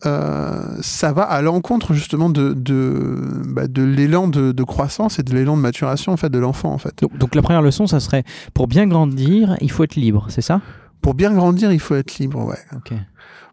euh, 0.06 0.78
ça 0.82 1.12
va 1.12 1.24
à 1.24 1.42
l'encontre 1.42 1.94
justement 1.94 2.30
de, 2.30 2.54
de, 2.54 3.42
bah, 3.48 3.68
de 3.68 3.84
l'élan 3.84 4.28
de, 4.28 4.52
de 4.52 4.64
croissance 4.64 5.18
et 5.18 5.24
de 5.24 5.34
l'élan 5.34 5.58
de 5.58 5.62
maturation 5.62 6.14
en 6.14 6.18
fait 6.18 6.30
de 6.30 6.40
l'enfant 6.40 6.72
en 6.72 6.78
fait. 6.78 6.94
Donc, 7.02 7.18
donc 7.18 7.36
la 7.36 7.42
première 7.42 7.62
leçon, 7.62 7.88
ça 7.88 8.00
serait 8.00 8.24
pour 8.54 8.68
bien 8.68 8.86
grandir, 8.86 9.58
il 9.62 9.72
faut 9.72 9.84
être 9.84 9.96
libre, 9.96 10.28
c'est 10.30 10.42
ça? 10.42 10.62
Pour 11.02 11.14
bien 11.14 11.34
grandir, 11.34 11.72
il 11.72 11.80
faut 11.80 11.96
être 11.96 12.18
libre, 12.20 12.44
ouais. 12.46 12.60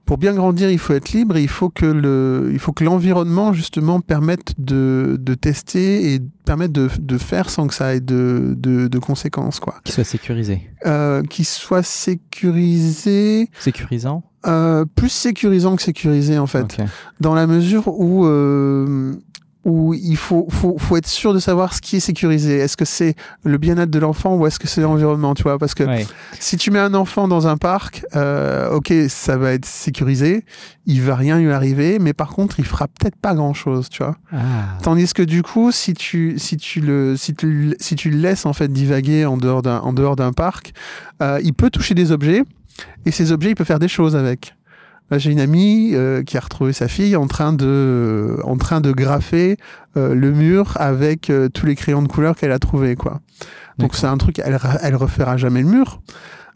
Pour 0.06 0.18
bien 0.18 0.34
grandir, 0.34 0.70
il 0.70 0.78
faut 0.78 0.92
être 0.92 1.12
libre 1.12 1.36
et 1.36 1.42
il 1.42 1.48
faut 1.48 1.70
que 1.70 1.86
le, 1.86 2.50
il 2.52 2.58
faut 2.58 2.72
que 2.72 2.84
l'environnement 2.84 3.52
justement 3.54 4.00
permette 4.00 4.52
de, 4.58 5.16
de 5.18 5.34
tester 5.34 6.14
et 6.14 6.20
permette 6.44 6.72
de, 6.72 6.90
de 6.98 7.16
faire 7.18 7.48
sans 7.48 7.66
que 7.66 7.74
ça 7.74 7.94
ait 7.94 8.00
de, 8.00 8.54
de, 8.56 8.86
de 8.88 8.98
conséquences 8.98 9.60
quoi. 9.60 9.76
Qu'il 9.82 9.94
soit 9.94 10.04
sécurisé. 10.04 10.70
Euh, 10.84 11.22
qui 11.22 11.44
soit 11.44 11.82
sécurisé, 11.82 13.48
Sécurisant? 13.58 14.22
euh, 14.46 14.84
plus 14.94 15.08
sécurisant 15.08 15.76
que 15.76 15.82
sécurisé 15.82 16.38
en 16.38 16.46
fait. 16.46 16.76
Dans 17.20 17.34
la 17.34 17.46
mesure 17.46 17.88
où 17.88 18.26
euh, 18.26 19.14
où 19.64 19.94
il 19.94 20.16
faut, 20.16 20.46
faut 20.50 20.76
faut 20.78 20.96
être 20.96 21.06
sûr 21.06 21.32
de 21.32 21.38
savoir 21.38 21.72
ce 21.72 21.80
qui 21.80 21.96
est 21.96 22.00
sécurisé. 22.00 22.56
Est-ce 22.58 22.76
que 22.76 22.84
c'est 22.84 23.14
le 23.44 23.56
bien-être 23.58 23.90
de 23.90 23.98
l'enfant 23.98 24.34
ou 24.36 24.46
est-ce 24.46 24.58
que 24.58 24.66
c'est 24.68 24.80
l'environnement, 24.82 25.34
tu 25.34 25.42
vois? 25.42 25.58
Parce 25.58 25.74
que 25.74 25.84
Ouais. 25.84 26.06
si 26.38 26.56
tu 26.56 26.70
mets 26.70 26.78
un 26.78 26.94
enfant 26.94 27.28
dans 27.28 27.46
un 27.46 27.56
parc, 27.56 28.04
euh, 28.14 28.70
ok, 28.70 28.92
ça 29.08 29.36
va 29.38 29.52
être 29.52 29.64
sécurisé, 29.64 30.44
il 30.86 31.00
va 31.02 31.14
rien 31.16 31.38
lui 31.38 31.50
arriver, 31.52 31.98
mais 31.98 32.12
par 32.12 32.28
contre, 32.28 32.58
il 32.60 32.64
fera 32.66 32.88
peut-être 32.88 33.16
pas 33.16 33.34
grand-chose, 33.34 33.88
tu 33.88 34.02
vois? 34.02 34.16
Ah. 34.32 34.38
Tandis 34.82 35.12
que 35.14 35.22
du 35.22 35.42
coup, 35.42 35.72
si 35.72 35.94
tu 35.94 36.34
si 36.38 36.56
tu 36.56 36.80
le 36.80 37.16
si 37.16 37.34
tu 37.34 37.74
si 37.80 37.94
tu 37.96 38.10
le 38.10 38.18
laisses 38.18 38.44
en 38.46 38.52
fait 38.52 38.70
divaguer 38.72 39.24
en 39.24 39.36
dehors 39.36 39.62
d'un 39.62 39.78
en 39.78 39.92
dehors 39.92 40.16
d'un 40.16 40.32
parc, 40.32 40.72
euh, 41.22 41.40
il 41.42 41.54
peut 41.54 41.70
toucher 41.70 41.94
des 41.94 42.12
objets 42.12 42.42
et 43.06 43.10
ces 43.10 43.32
objets, 43.32 43.50
il 43.50 43.54
peut 43.54 43.64
faire 43.64 43.78
des 43.78 43.88
choses 43.88 44.16
avec. 44.16 44.53
Là, 45.10 45.18
J'ai 45.18 45.30
une 45.30 45.40
amie 45.40 45.90
euh, 45.94 46.22
qui 46.22 46.36
a 46.36 46.40
retrouvé 46.40 46.72
sa 46.72 46.88
fille 46.88 47.14
en 47.16 47.26
train 47.26 47.52
de 47.52 48.38
en 48.44 48.56
train 48.56 48.80
de 48.80 48.90
graffer 48.90 49.56
euh, 49.96 50.14
le 50.14 50.32
mur 50.32 50.72
avec 50.80 51.28
euh, 51.28 51.48
tous 51.48 51.66
les 51.66 51.74
crayons 51.74 52.02
de 52.02 52.08
couleur 52.08 52.36
qu'elle 52.36 52.52
a 52.52 52.58
trouvés 52.58 52.96
quoi. 52.96 53.20
Donc 53.78 53.94
c'est 53.94 54.06
un 54.06 54.16
truc 54.16 54.38
elle 54.38 54.58
elle 54.82 54.96
refera 54.96 55.36
jamais 55.36 55.62
le 55.62 55.68
mur. 55.68 56.00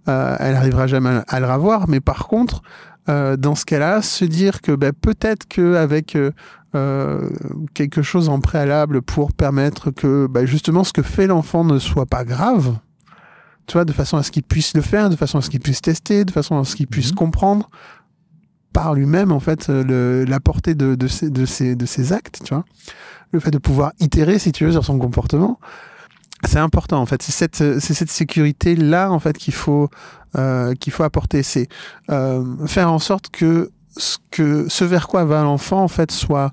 Euh, 0.08 0.36
elle 0.40 0.54
arrivera 0.54 0.86
jamais 0.86 1.20
à 1.28 1.40
le 1.40 1.46
revoir, 1.46 1.86
mais 1.88 2.00
par 2.00 2.26
contre, 2.28 2.62
euh, 3.10 3.36
dans 3.36 3.54
ce 3.54 3.66
cas-là, 3.66 4.00
se 4.00 4.24
dire 4.24 4.62
que 4.62 4.72
ben, 4.72 4.92
peut-être 4.98 5.46
qu'avec 5.46 6.16
euh, 6.16 6.30
euh, 6.74 7.28
quelque 7.74 8.00
chose 8.00 8.30
en 8.30 8.40
préalable 8.40 9.02
pour 9.02 9.32
permettre 9.34 9.90
que 9.90 10.26
ben, 10.26 10.46
justement 10.46 10.84
ce 10.84 10.94
que 10.94 11.02
fait 11.02 11.26
l'enfant 11.26 11.64
ne 11.64 11.78
soit 11.78 12.06
pas 12.06 12.24
grave, 12.24 12.76
tu 13.66 13.74
vois, 13.74 13.84
de 13.84 13.92
façon 13.92 14.16
à 14.16 14.22
ce 14.22 14.30
qu'il 14.30 14.44
puisse 14.44 14.74
le 14.74 14.80
faire, 14.80 15.10
de 15.10 15.16
façon 15.16 15.36
à 15.38 15.42
ce 15.42 15.50
qu'il 15.50 15.60
puisse 15.60 15.82
tester, 15.82 16.24
de 16.24 16.30
façon 16.30 16.58
à 16.58 16.64
ce 16.64 16.74
qu'il 16.74 16.86
puisse 16.86 17.10
Mhm. 17.10 17.16
comprendre 17.16 17.68
par 18.72 18.94
lui-même 18.94 19.32
en 19.32 19.40
fait 19.40 19.68
euh, 19.70 19.82
le- 19.84 20.24
la 20.24 20.40
portée 20.40 20.74
de, 20.74 20.94
de, 20.94 21.06
ses, 21.08 21.30
de, 21.30 21.46
ses, 21.46 21.74
de 21.76 21.86
ses 21.86 22.12
actes, 22.12 22.40
tu 22.44 22.54
vois. 22.54 22.64
Le 23.32 23.40
fait 23.40 23.50
de 23.50 23.58
pouvoir 23.58 23.92
itérer, 24.00 24.38
si 24.38 24.52
tu 24.52 24.64
veux, 24.64 24.72
sur 24.72 24.84
son 24.84 24.98
comportement, 24.98 25.58
c'est 26.46 26.58
important 26.58 27.00
en 27.00 27.06
fait. 27.06 27.22
C'est 27.22 27.32
cette, 27.32 27.56
c'est 27.80 27.94
cette 27.94 28.10
sécurité 28.10 28.76
là 28.76 29.10
en 29.10 29.18
fait 29.18 29.36
qu'il 29.36 29.54
faut 29.54 29.88
euh, 30.36 30.74
qu'il 30.74 30.92
faut 30.92 31.02
apporter. 31.02 31.42
C'est 31.42 31.68
euh, 32.10 32.44
faire 32.66 32.90
en 32.92 32.98
sorte 32.98 33.30
que 33.30 33.70
ce 33.96 34.18
que 34.30 34.66
ce 34.68 34.84
vers 34.84 35.08
quoi 35.08 35.24
va 35.24 35.42
l'enfant 35.42 35.82
en 35.82 35.88
fait 35.88 36.10
soit 36.12 36.52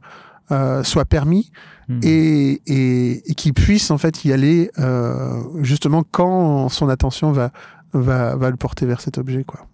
euh, 0.52 0.84
soit 0.84 1.06
permis 1.06 1.52
Hmm. 1.88 2.00
et, 2.02 2.62
et, 2.66 3.30
et 3.30 3.36
qu'il 3.36 3.54
puisse 3.54 3.92
en 3.92 4.00
fait 4.00 4.26
y 4.26 4.34
aller 4.34 4.72
euh, 4.80 5.40
justement 5.62 6.04
quand 6.10 6.68
son 6.68 6.90
attention 6.90 7.32
va, 7.32 7.52
va, 7.94 8.36
va 8.36 8.50
le 8.50 8.56
porter 8.56 8.88
vers 8.88 9.02
cet 9.02 9.20
objet 9.20 9.44
quoi. 9.44 9.68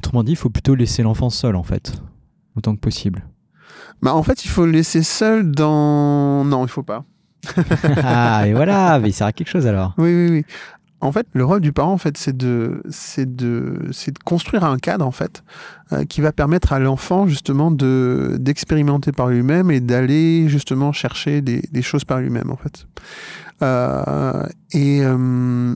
Autrement 0.00 0.24
dit, 0.24 0.32
il 0.32 0.36
faut 0.36 0.48
plutôt 0.48 0.74
laisser 0.74 1.02
l'enfant 1.02 1.28
seul, 1.28 1.56
en 1.56 1.62
fait, 1.62 2.00
autant 2.56 2.74
que 2.74 2.80
possible. 2.80 3.26
Bah 4.00 4.14
en 4.14 4.22
fait 4.22 4.46
il 4.46 4.48
faut 4.48 4.64
le 4.64 4.72
laisser 4.72 5.02
seul 5.02 5.50
dans 5.50 6.42
non 6.42 6.64
il 6.64 6.70
faut 6.70 6.82
pas. 6.82 7.04
ah, 8.02 8.46
et 8.46 8.54
voilà, 8.54 8.98
mais 8.98 9.10
il 9.10 9.12
sert 9.12 9.26
à 9.26 9.32
quelque 9.32 9.50
chose 9.50 9.66
alors. 9.66 9.94
Oui 9.98 10.14
oui 10.14 10.30
oui. 10.30 10.44
En 11.02 11.12
fait 11.12 11.26
le 11.34 11.44
rôle 11.44 11.60
du 11.60 11.72
parent 11.72 11.92
en 11.92 11.98
fait 11.98 12.16
c'est 12.16 12.34
de 12.34 12.82
c'est 12.88 13.36
de 13.36 13.88
c'est 13.92 14.12
de 14.12 14.18
construire 14.18 14.64
un 14.64 14.78
cadre 14.78 15.06
en 15.06 15.10
fait 15.10 15.42
euh, 15.92 16.04
qui 16.04 16.22
va 16.22 16.32
permettre 16.32 16.72
à 16.72 16.78
l'enfant 16.78 17.26
justement 17.26 17.70
de 17.70 18.38
d'expérimenter 18.40 19.12
par 19.12 19.28
lui-même 19.28 19.70
et 19.70 19.80
d'aller 19.80 20.48
justement 20.48 20.92
chercher 20.92 21.42
des, 21.42 21.62
des 21.70 21.82
choses 21.82 22.06
par 22.06 22.20
lui-même 22.20 22.50
en 22.50 22.56
fait. 22.56 22.86
Euh, 23.62 24.46
et 24.72 25.00
euh, 25.02 25.74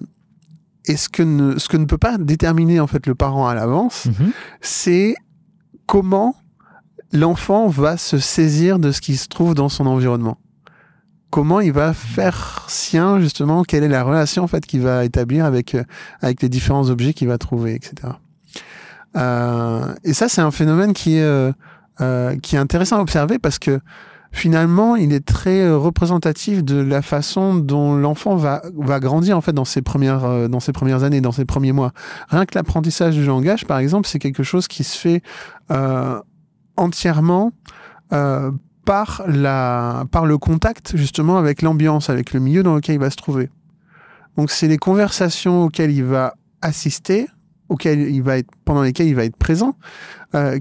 et 0.86 0.96
ce 0.96 1.08
que 1.08 1.22
ne 1.22 1.58
ce 1.58 1.68
que 1.68 1.76
ne 1.76 1.84
peut 1.86 1.98
pas 1.98 2.18
déterminer 2.18 2.80
en 2.80 2.86
fait 2.86 3.06
le 3.06 3.14
parent 3.14 3.46
à 3.48 3.54
l'avance, 3.54 4.06
Mhm. 4.06 4.32
c'est 4.60 5.14
comment 5.86 6.34
l'enfant 7.12 7.68
va 7.68 7.96
se 7.96 8.18
saisir 8.18 8.78
de 8.78 8.90
ce 8.92 9.00
qui 9.00 9.16
se 9.16 9.28
trouve 9.28 9.54
dans 9.54 9.68
son 9.68 9.86
environnement. 9.86 10.38
Comment 11.30 11.60
il 11.60 11.72
va 11.72 11.94
faire 11.94 12.64
sien 12.68 13.18
justement 13.20 13.64
quelle 13.64 13.82
est 13.84 13.88
la 13.88 14.02
relation 14.04 14.44
en 14.44 14.46
fait 14.46 14.64
qu'il 14.66 14.80
va 14.82 15.04
établir 15.04 15.44
avec 15.44 15.74
euh, 15.74 15.82
avec 16.22 16.42
les 16.42 16.48
différents 16.48 16.88
objets 16.90 17.12
qu'il 17.12 17.28
va 17.28 17.38
trouver, 17.38 17.74
etc. 17.74 18.12
Euh, 19.16 19.94
et 20.02 20.12
ça 20.12 20.28
c'est 20.28 20.40
un 20.40 20.50
phénomène 20.50 20.92
qui 20.92 21.16
est 21.16 21.22
euh, 21.22 21.52
euh, 22.00 22.36
qui 22.38 22.56
est 22.56 22.58
intéressant 22.58 22.98
à 22.98 23.00
observer 23.00 23.38
parce 23.38 23.58
que 23.58 23.80
finalement 24.34 24.96
il 24.96 25.12
est 25.12 25.24
très 25.24 25.60
euh, 25.60 25.78
représentatif 25.78 26.64
de 26.64 26.76
la 26.76 27.02
façon 27.02 27.54
dont 27.54 27.94
l'enfant 27.94 28.34
va 28.34 28.62
va 28.74 28.98
grandir 28.98 29.38
en 29.38 29.40
fait 29.40 29.52
dans 29.52 29.64
ses 29.64 29.80
premières 29.80 30.24
euh, 30.24 30.48
dans 30.48 30.60
ses 30.60 30.72
premières 30.72 31.04
années, 31.04 31.20
dans 31.20 31.32
ses 31.32 31.44
premiers 31.44 31.72
mois. 31.72 31.92
Rien 32.28 32.44
que 32.44 32.54
l'apprentissage 32.56 33.14
du 33.14 33.24
langage, 33.24 33.64
par 33.64 33.78
exemple, 33.78 34.08
c'est 34.08 34.18
quelque 34.18 34.42
chose 34.42 34.66
qui 34.66 34.82
se 34.82 34.98
fait 34.98 35.22
euh, 35.70 36.20
entièrement 36.76 37.52
par, 38.84 39.24
la, 39.26 40.04
par 40.12 40.24
le 40.24 40.38
contact 40.38 40.96
justement 40.96 41.36
avec 41.36 41.62
l'ambiance, 41.62 42.10
avec 42.10 42.32
le 42.32 42.38
milieu 42.38 42.62
dans 42.62 42.76
lequel 42.76 42.94
il 42.94 43.00
va 43.00 43.10
se 43.10 43.16
trouver. 43.16 43.50
Donc 44.36 44.52
c'est 44.52 44.68
les 44.68 44.76
conversations 44.76 45.64
auxquelles 45.64 45.90
il 45.90 46.04
va 46.04 46.34
assister, 46.62 47.26
auxquelles 47.68 48.08
il 48.08 48.22
va 48.22 48.38
être, 48.38 48.50
pendant 48.64 48.82
lesquelles 48.82 49.08
il 49.08 49.16
va 49.16 49.24
être 49.24 49.36
présent, 49.36 49.74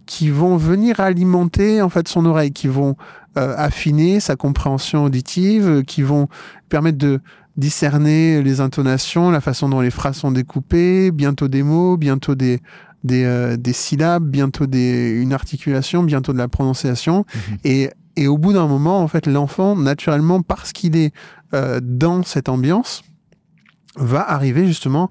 qui 0.07 0.29
vont 0.29 0.57
venir 0.57 0.99
alimenter 0.99 1.83
en 1.83 1.89
fait 1.89 2.07
son 2.07 2.25
oreille, 2.25 2.53
qui 2.53 2.67
vont 2.67 2.95
euh, 3.37 3.55
affiner 3.57 4.19
sa 4.19 4.35
compréhension 4.35 5.05
auditive, 5.05 5.67
euh, 5.67 5.81
qui 5.83 6.01
vont 6.01 6.27
permettre 6.69 6.97
de 6.97 7.19
discerner 7.57 8.41
les 8.41 8.61
intonations, 8.61 9.31
la 9.31 9.41
façon 9.41 9.69
dont 9.69 9.81
les 9.81 9.91
phrases 9.91 10.17
sont 10.17 10.31
découpées, 10.31 11.11
bientôt 11.11 11.47
des 11.47 11.63
mots, 11.63 11.97
bientôt 11.97 12.35
des, 12.35 12.61
des, 13.03 13.23
euh, 13.23 13.57
des 13.57 13.73
syllabes, 13.73 14.23
bientôt 14.23 14.65
des, 14.65 15.11
une 15.21 15.33
articulation, 15.33 16.03
bientôt 16.03 16.33
de 16.33 16.37
la 16.37 16.47
prononciation. 16.47 17.25
Mhm. 17.33 17.57
Et, 17.63 17.89
et 18.15 18.27
au 18.27 18.37
bout 18.37 18.53
d'un 18.53 18.67
moment, 18.67 19.01
en 19.01 19.07
fait, 19.07 19.27
l'enfant, 19.27 19.75
naturellement, 19.75 20.41
parce 20.41 20.71
qu'il 20.71 20.95
est 20.95 21.11
dans 21.83 22.23
cette 22.23 22.49
ambiance, 22.49 23.03
va 23.95 24.27
arriver 24.27 24.65
justement 24.65 25.09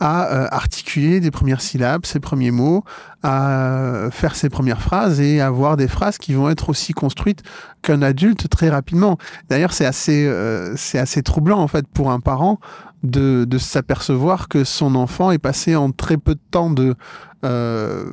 à 0.00 0.32
euh, 0.32 0.48
articuler 0.50 1.20
des 1.20 1.30
premières 1.30 1.60
syllabes, 1.60 2.04
ses 2.04 2.20
premiers 2.20 2.50
mots, 2.50 2.84
à 3.22 3.50
euh, 3.50 4.10
faire 4.10 4.34
ses 4.34 4.48
premières 4.48 4.80
phrases 4.82 5.20
et 5.20 5.40
avoir 5.40 5.76
des 5.76 5.88
phrases 5.88 6.18
qui 6.18 6.34
vont 6.34 6.50
être 6.50 6.68
aussi 6.68 6.92
construites 6.92 7.42
qu'un 7.82 8.02
adulte 8.02 8.48
très 8.48 8.68
rapidement. 8.70 9.18
D'ailleurs, 9.48 9.72
c'est 9.72 9.86
assez, 9.86 10.26
euh, 10.26 10.74
c'est 10.76 10.98
assez 10.98 11.22
troublant 11.22 11.58
en 11.58 11.68
fait 11.68 11.86
pour 11.86 12.10
un 12.10 12.20
parent 12.20 12.58
de, 13.02 13.44
de 13.44 13.58
s'apercevoir 13.58 14.48
que 14.48 14.64
son 14.64 14.94
enfant 14.94 15.30
est 15.30 15.38
passé 15.38 15.76
en 15.76 15.90
très 15.90 16.16
peu 16.16 16.34
de 16.34 16.40
temps 16.50 16.70
de 16.70 16.94
euh, 17.44 18.04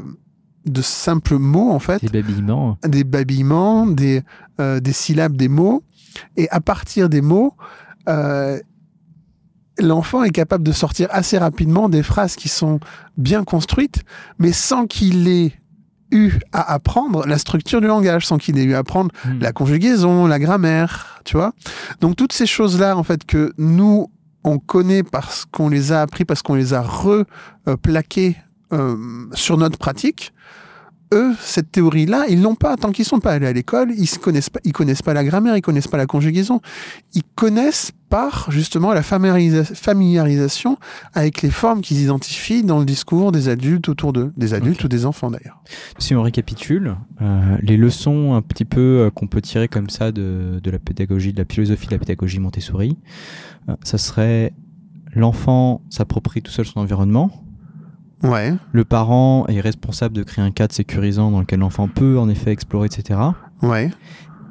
de 0.65 0.81
simples 0.81 1.37
mots 1.37 1.71
en 1.71 1.79
fait, 1.79 2.01
Des 2.05 2.21
babillements. 2.21 2.77
des 2.87 3.03
babillements, 3.03 3.87
des 3.87 4.21
euh, 4.59 4.79
des 4.79 4.93
syllabes, 4.93 5.35
des 5.35 5.47
mots, 5.47 5.83
et 6.37 6.47
à 6.51 6.59
partir 6.61 7.09
des 7.09 7.21
mots, 7.21 7.55
euh, 8.07 8.59
l'enfant 9.79 10.23
est 10.23 10.31
capable 10.31 10.63
de 10.63 10.71
sortir 10.71 11.07
assez 11.11 11.37
rapidement 11.37 11.89
des 11.89 12.03
phrases 12.03 12.35
qui 12.35 12.49
sont 12.49 12.79
bien 13.17 13.43
construites, 13.43 14.03
mais 14.37 14.51
sans 14.51 14.85
qu'il 14.87 15.27
ait 15.27 15.53
eu 16.11 16.33
à 16.51 16.73
apprendre 16.73 17.25
la 17.25 17.37
structure 17.37 17.79
du 17.79 17.87
langage, 17.87 18.27
sans 18.27 18.37
qu'il 18.37 18.57
ait 18.57 18.63
eu 18.63 18.73
à 18.73 18.79
apprendre 18.79 19.11
Hmm. 19.25 19.39
la 19.39 19.53
conjugaison, 19.53 20.27
la 20.27 20.39
grammaire, 20.39 21.21
tu 21.23 21.37
vois. 21.37 21.53
Donc 22.01 22.17
toutes 22.17 22.33
ces 22.33 22.45
choses-là, 22.45 22.97
en 22.97 23.03
fait, 23.03 23.25
que 23.25 23.53
nous, 23.57 24.11
on 24.43 24.59
connaît 24.59 25.03
parce 25.03 25.45
qu'on 25.45 25.69
les 25.69 25.91
a 25.93 26.01
appris, 26.01 26.25
parce 26.25 26.41
qu'on 26.41 26.55
les 26.55 26.73
a 26.73 26.81
replaquées 26.81 28.35
euh, 28.73 28.97
sur 29.33 29.57
notre 29.57 29.77
pratique, 29.77 30.33
eux, 31.13 31.33
cette 31.39 31.71
théorie-là, 31.71 32.25
ils 32.29 32.41
l'ont 32.41 32.55
pas. 32.55 32.77
Tant 32.77 32.91
qu'ils 32.91 33.05
sont 33.05 33.19
pas 33.19 33.33
allés 33.33 33.47
à 33.47 33.53
l'école, 33.53 33.91
ils 33.91 34.01
ne 34.01 34.19
connaissent 34.19 34.49
pas, 34.49 34.59
ils 34.63 34.73
connaissent 34.73 35.01
pas 35.01 35.13
la 35.13 35.23
grammaire, 35.23 35.57
ils 35.57 35.61
connaissent 35.61 35.87
pas 35.87 35.97
la 35.97 36.05
conjugaison. 36.05 36.61
Ils 37.13 37.23
connaissent 37.35 37.91
par 38.09 38.51
justement 38.51 38.93
la 38.93 39.03
familiarisation 39.03 40.77
avec 41.13 41.41
les 41.41 41.49
formes 41.49 41.81
qu'ils 41.81 42.01
identifient 42.01 42.63
dans 42.63 42.79
le 42.79 42.85
discours 42.85 43.31
des 43.31 43.47
adultes 43.47 43.87
autour 43.87 44.11
d'eux, 44.11 44.33
des 44.35 44.53
adultes 44.53 44.83
ou 44.83 44.89
des 44.89 45.05
enfants 45.05 45.31
d'ailleurs. 45.31 45.63
Si 45.97 46.13
on 46.13 46.21
récapitule, 46.21 46.95
euh, 47.21 47.57
les 47.61 47.77
leçons 47.77 48.33
un 48.33 48.41
petit 48.41 48.65
peu 48.65 49.05
euh, 49.05 49.09
qu'on 49.09 49.27
peut 49.27 49.41
tirer 49.41 49.69
comme 49.69 49.89
ça 49.89 50.11
de, 50.11 50.59
de, 50.61 50.71
la 50.71 50.77
pédagogie, 50.77 51.31
de 51.31 51.39
la 51.39 51.45
philosophie 51.45 51.87
de 51.87 51.93
la 51.93 51.99
pédagogie 51.99 52.39
Montessori, 52.39 52.97
euh, 53.69 53.75
ça 53.83 53.97
serait 53.97 54.53
l'enfant 55.15 55.81
s'approprie 55.89 56.41
tout 56.41 56.51
seul 56.51 56.65
son 56.65 56.81
environnement, 56.81 57.31
Ouais. 58.23 58.53
Le 58.71 58.85
parent 58.85 59.45
est 59.47 59.59
responsable 59.61 60.15
de 60.15 60.23
créer 60.23 60.43
un 60.43 60.51
cadre 60.51 60.73
sécurisant 60.73 61.31
dans 61.31 61.39
lequel 61.39 61.59
l'enfant 61.59 61.87
peut 61.87 62.19
en 62.19 62.29
effet 62.29 62.51
explorer, 62.51 62.87
etc. 62.87 63.19
Ouais. 63.63 63.89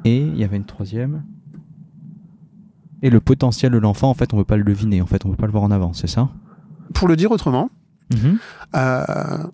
Et 0.03 0.17
il 0.19 0.35
y 0.37 0.43
avait 0.43 0.57
une 0.57 0.65
troisième. 0.65 1.23
Et 3.01 3.09
le 3.09 3.19
potentiel 3.19 3.71
de 3.71 3.77
l'enfant, 3.77 4.09
en 4.09 4.13
fait, 4.13 4.33
on 4.33 4.37
ne 4.37 4.41
peut 4.41 4.47
pas 4.47 4.57
le 4.57 4.63
deviner, 4.63 5.01
en 5.01 5.05
fait, 5.07 5.25
on 5.25 5.29
ne 5.29 5.33
peut 5.33 5.39
pas 5.41 5.45
le 5.47 5.51
voir 5.51 5.63
en 5.63 5.71
avance, 5.71 6.01
c'est 6.01 6.07
ça? 6.07 6.29
Pour 6.93 7.07
le 7.07 7.15
dire 7.15 7.31
autrement, 7.31 7.69
Mhm. 8.13 8.37
euh, 8.75 9.47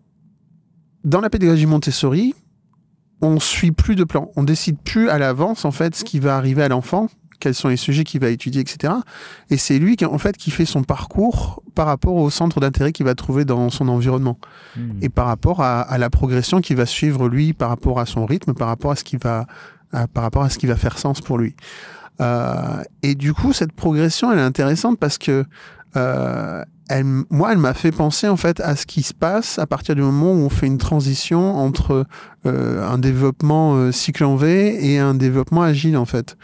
dans 1.04 1.22
la 1.22 1.30
pédagogie 1.30 1.66
Montessori, 1.66 2.34
on 3.22 3.40
suit 3.40 3.72
plus 3.72 3.96
de 3.96 4.04
plan. 4.04 4.30
On 4.36 4.44
décide 4.44 4.78
plus 4.80 5.10
à 5.10 5.18
l'avance, 5.18 5.64
en 5.64 5.72
fait, 5.72 5.96
ce 5.96 6.04
qui 6.04 6.20
va 6.20 6.36
arriver 6.38 6.64
à 6.64 6.68
l'enfant, 6.68 7.08
quels 7.40 7.54
sont 7.54 7.68
les 7.68 7.78
sujets 7.78 8.04
qu'il 8.04 8.20
va 8.22 8.30
étudier, 8.30 8.62
etc. 8.62 8.94
Et 9.50 9.58
c'est 9.58 9.80
lui 9.80 9.96
qui, 9.96 10.06
en 10.06 10.18
fait, 10.18 10.38
qui 10.38 10.52
fait 10.52 10.66
son 10.66 10.84
parcours 10.84 11.62
par 11.76 11.86
rapport 11.86 12.16
au 12.16 12.30
centre 12.30 12.60
d'intérêt 12.60 12.92
qu'il 12.92 13.06
va 13.06 13.16
trouver 13.16 13.46
dans 13.46 13.70
son 13.70 13.88
environnement 13.90 14.38
Mhm. 14.76 14.98
et 15.02 15.10
par 15.10 15.28
rapport 15.28 15.62
à, 15.62 15.82
à 15.82 15.98
la 15.98 16.10
progression 16.10 16.62
qu'il 16.62 16.76
va 16.78 16.86
suivre 16.86 17.28
lui, 17.30 17.54
par 17.54 17.70
rapport 17.70 18.00
à 18.00 18.06
son 18.06 18.26
rythme, 18.26 18.54
par 18.54 18.68
rapport 18.68 18.92
à 18.92 18.96
ce 18.96 19.04
qui 19.04 19.18
va, 19.18 19.46
à- 19.94 20.08
par 20.08 20.24
rapport 20.24 20.44
à 20.44 20.50
ce 20.50 20.58
qui 20.58 20.66
va 20.68 20.76
faire 20.76 20.98
sens 20.98 21.22
pour 21.22 21.38
lui. 21.38 21.56
Euh, 22.20 22.82
et 23.04 23.14
du 23.16 23.34
coup, 23.34 23.54
cette 23.54 23.72
progression, 23.74 24.32
elle 24.32 24.40
est 24.40 24.42
intéressante 24.44 24.98
parce 25.00 25.18
que 25.18 25.46
euh, 25.96 26.64
elle, 26.90 27.06
moi, 27.30 27.52
elle 27.52 27.58
m'a 27.58 27.74
fait 27.74 27.92
penser 27.92 28.28
en 28.28 28.38
fait 28.38 28.60
à 28.62 28.76
ce 28.76 28.86
qui 28.86 29.04
se 29.04 29.14
passe 29.14 29.60
à 29.60 29.66
partir 29.68 29.94
du 29.96 30.02
moment 30.02 30.32
où 30.32 30.38
on 30.38 30.50
fait 30.50 30.68
une 30.68 30.78
transition 30.78 31.56
entre 31.58 32.06
euh, 32.46 32.88
un 32.90 32.98
développement 32.98 33.76
euh, 33.76 33.92
cycle 33.92 34.24
en 34.24 34.36
V 34.36 34.78
et 34.86 34.98
un 35.00 35.14
développement 35.14 35.62
agile 35.64 35.98
en 35.98 36.06
fait. 36.06 36.38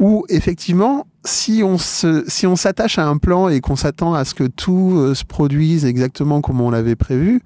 Où 0.00 0.24
effectivement, 0.28 1.06
si 1.24 1.62
on 1.64 1.78
se, 1.78 2.24
si 2.26 2.46
on 2.46 2.56
s'attache 2.56 2.98
à 2.98 3.06
un 3.06 3.16
plan 3.16 3.48
et 3.48 3.60
qu'on 3.60 3.76
s'attend 3.76 4.14
à 4.14 4.24
ce 4.24 4.34
que 4.34 4.44
tout 4.44 4.94
euh, 4.96 5.14
se 5.14 5.24
produise 5.24 5.84
exactement 5.84 6.40
comme 6.40 6.60
on 6.60 6.70
l'avait 6.70 6.96
prévu, 6.96 7.42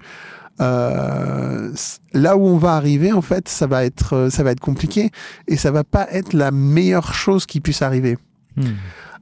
euh, 0.61 1.71
là 2.13 2.37
où 2.37 2.45
on 2.45 2.57
va 2.57 2.75
arriver, 2.75 3.11
en 3.11 3.21
fait, 3.21 3.47
ça 3.47 3.67
va 3.67 3.85
être, 3.85 4.13
euh, 4.13 4.29
ça 4.29 4.43
va 4.43 4.51
être 4.51 4.59
compliqué 4.59 5.11
et 5.47 5.55
ça 5.57 5.71
va 5.71 5.83
pas 5.83 6.07
être 6.11 6.33
la 6.33 6.51
meilleure 6.51 7.13
chose 7.13 7.45
qui 7.45 7.61
puisse 7.61 7.81
arriver. 7.81 8.17
Mhm. 8.57 8.75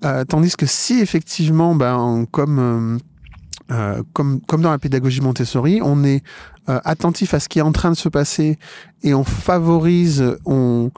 Euh, 0.05 0.25
tandis 0.25 0.55
que 0.55 0.65
si 0.65 0.99
effectivement, 0.99 1.75
ben, 1.75 2.25
comme, 2.31 2.59
euh, 2.59 2.97
euh, 3.71 4.03
comme, 4.13 4.41
comme 4.41 4.61
dans 4.61 4.71
la 4.71 4.79
pédagogie 4.79 5.21
Montessori, 5.21 5.79
on 5.83 6.03
est 6.03 6.23
euh, 6.69 6.79
attentif 6.85 7.33
à 7.33 7.39
ce 7.39 7.49
qui 7.49 7.59
est 7.59 7.63
en 7.63 7.71
train 7.71 7.91
de 7.91 7.97
se 7.97 8.09
passer 8.09 8.57
et 9.03 9.13
on 9.13 9.23
favorise, 9.23 10.37
on, 10.45 10.91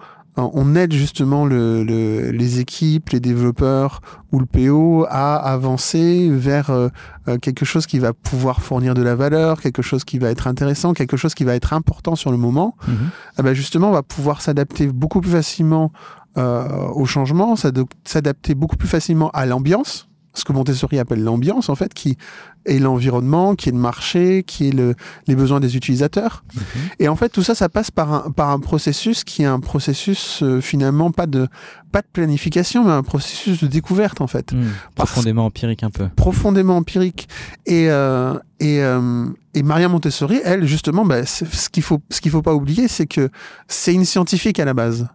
on 0.54 0.76
aide 0.76 0.92
justement 0.94 1.46
le, 1.46 1.84
le- 1.84 2.32
les 2.32 2.60
équipes, 2.60 3.10
les 3.10 3.20
développeurs 3.20 4.02
ou 4.32 4.40
le 4.40 4.46
PO 4.46 5.06
à 5.10 5.36
avancer 5.38 6.30
vers 6.32 6.70
euh, 6.70 6.90
euh, 7.28 7.38
quelque 7.38 7.66
chose 7.66 7.86
qui 7.88 8.00
va 8.00 8.14
pouvoir 8.14 8.62
fournir 8.62 8.94
de 8.94 9.02
la 9.02 9.16
valeur, 9.16 9.62
quelque 9.62 9.82
chose 9.82 10.04
qui 10.04 10.20
va 10.20 10.30
être 10.30 10.48
intéressant, 10.48 10.94
quelque 10.94 11.18
chose 11.18 11.34
qui 11.36 11.44
va 11.46 11.56
être 11.56 11.74
important 11.74 12.16
sur 12.16 12.32
le 12.32 12.38
moment. 12.38 12.76
Ben 13.42 13.54
justement, 13.54 13.90
on 13.90 13.94
va 13.94 14.04
pouvoir 14.04 14.42
s'adapter 14.42 14.88
beaucoup 14.88 15.22
plus 15.22 15.32
facilement 15.32 15.92
euh, 16.38 16.68
au 16.94 17.06
changement, 17.06 17.56
s'adapter 18.04 18.54
beaucoup 18.56 18.76
plus 18.78 18.88
facilement 18.90 19.30
à 19.32 19.46
l'ambiance, 19.46 20.09
ce 20.40 20.46
que 20.46 20.54
Montessori 20.54 20.98
appelle 21.00 21.24
l'ambiance 21.24 21.70
en 21.70 21.76
fait, 21.76 21.94
qui 21.94 22.18
est 22.66 22.80
l'environnement, 22.80 23.56
qui 23.56 23.70
est 23.70 23.72
le 23.72 23.78
marché, 23.78 24.44
qui 24.46 24.68
est 24.70 24.72
le, 24.72 24.96
les 25.28 25.36
besoins 25.36 25.60
des 25.60 25.76
utilisateurs. 25.78 26.44
Mhm. 26.56 26.62
Et 27.00 27.08
en 27.08 27.16
fait, 27.16 27.30
tout 27.30 27.44
ça, 27.44 27.56
ça 27.56 27.70
passe 27.70 27.92
par 27.92 28.14
un, 28.14 28.32
par 28.32 28.50
un 28.50 28.60
processus 28.60 29.24
qui 29.24 29.44
est 29.44 29.46
un 29.46 29.60
processus 29.60 30.42
euh, 30.44 30.62
finalement 30.62 31.12
pas 31.12 31.26
de, 31.28 31.48
pas 31.92 32.02
de 32.02 32.08
planification, 32.12 32.84
mais 32.86 32.92
un 32.92 33.04
processus 33.04 33.62
de 33.64 33.68
découverte 33.68 34.22
en 34.22 34.28
fait. 34.28 34.52
Parce- 34.96 35.12
Profondément 35.12 35.46
empirique 35.46 35.84
un 35.84 35.90
peu. 35.90 36.08
profondément 36.16 36.78
empirique. 36.78 37.28
Et, 37.66 37.90
euh, 37.90 38.34
et, 38.60 38.82
euh, 38.82 39.26
et 39.54 39.64
Maria 39.64 39.88
Montessori, 39.88 40.40
elle, 40.44 40.66
justement, 40.66 41.06
bah, 41.06 41.26
ce 41.26 41.70
qu'il 41.70 41.84
faut, 41.84 42.00
ce 42.10 42.22
qu'il 42.22 42.32
faut 42.32 42.42
pas 42.42 42.54
oublier, 42.54 42.88
c'est 42.88 43.08
que 43.08 43.30
c'est 43.68 43.94
une 43.94 44.06
scientifique 44.06 44.60
à 44.60 44.66
la 44.66 44.74
base. 44.74 45.08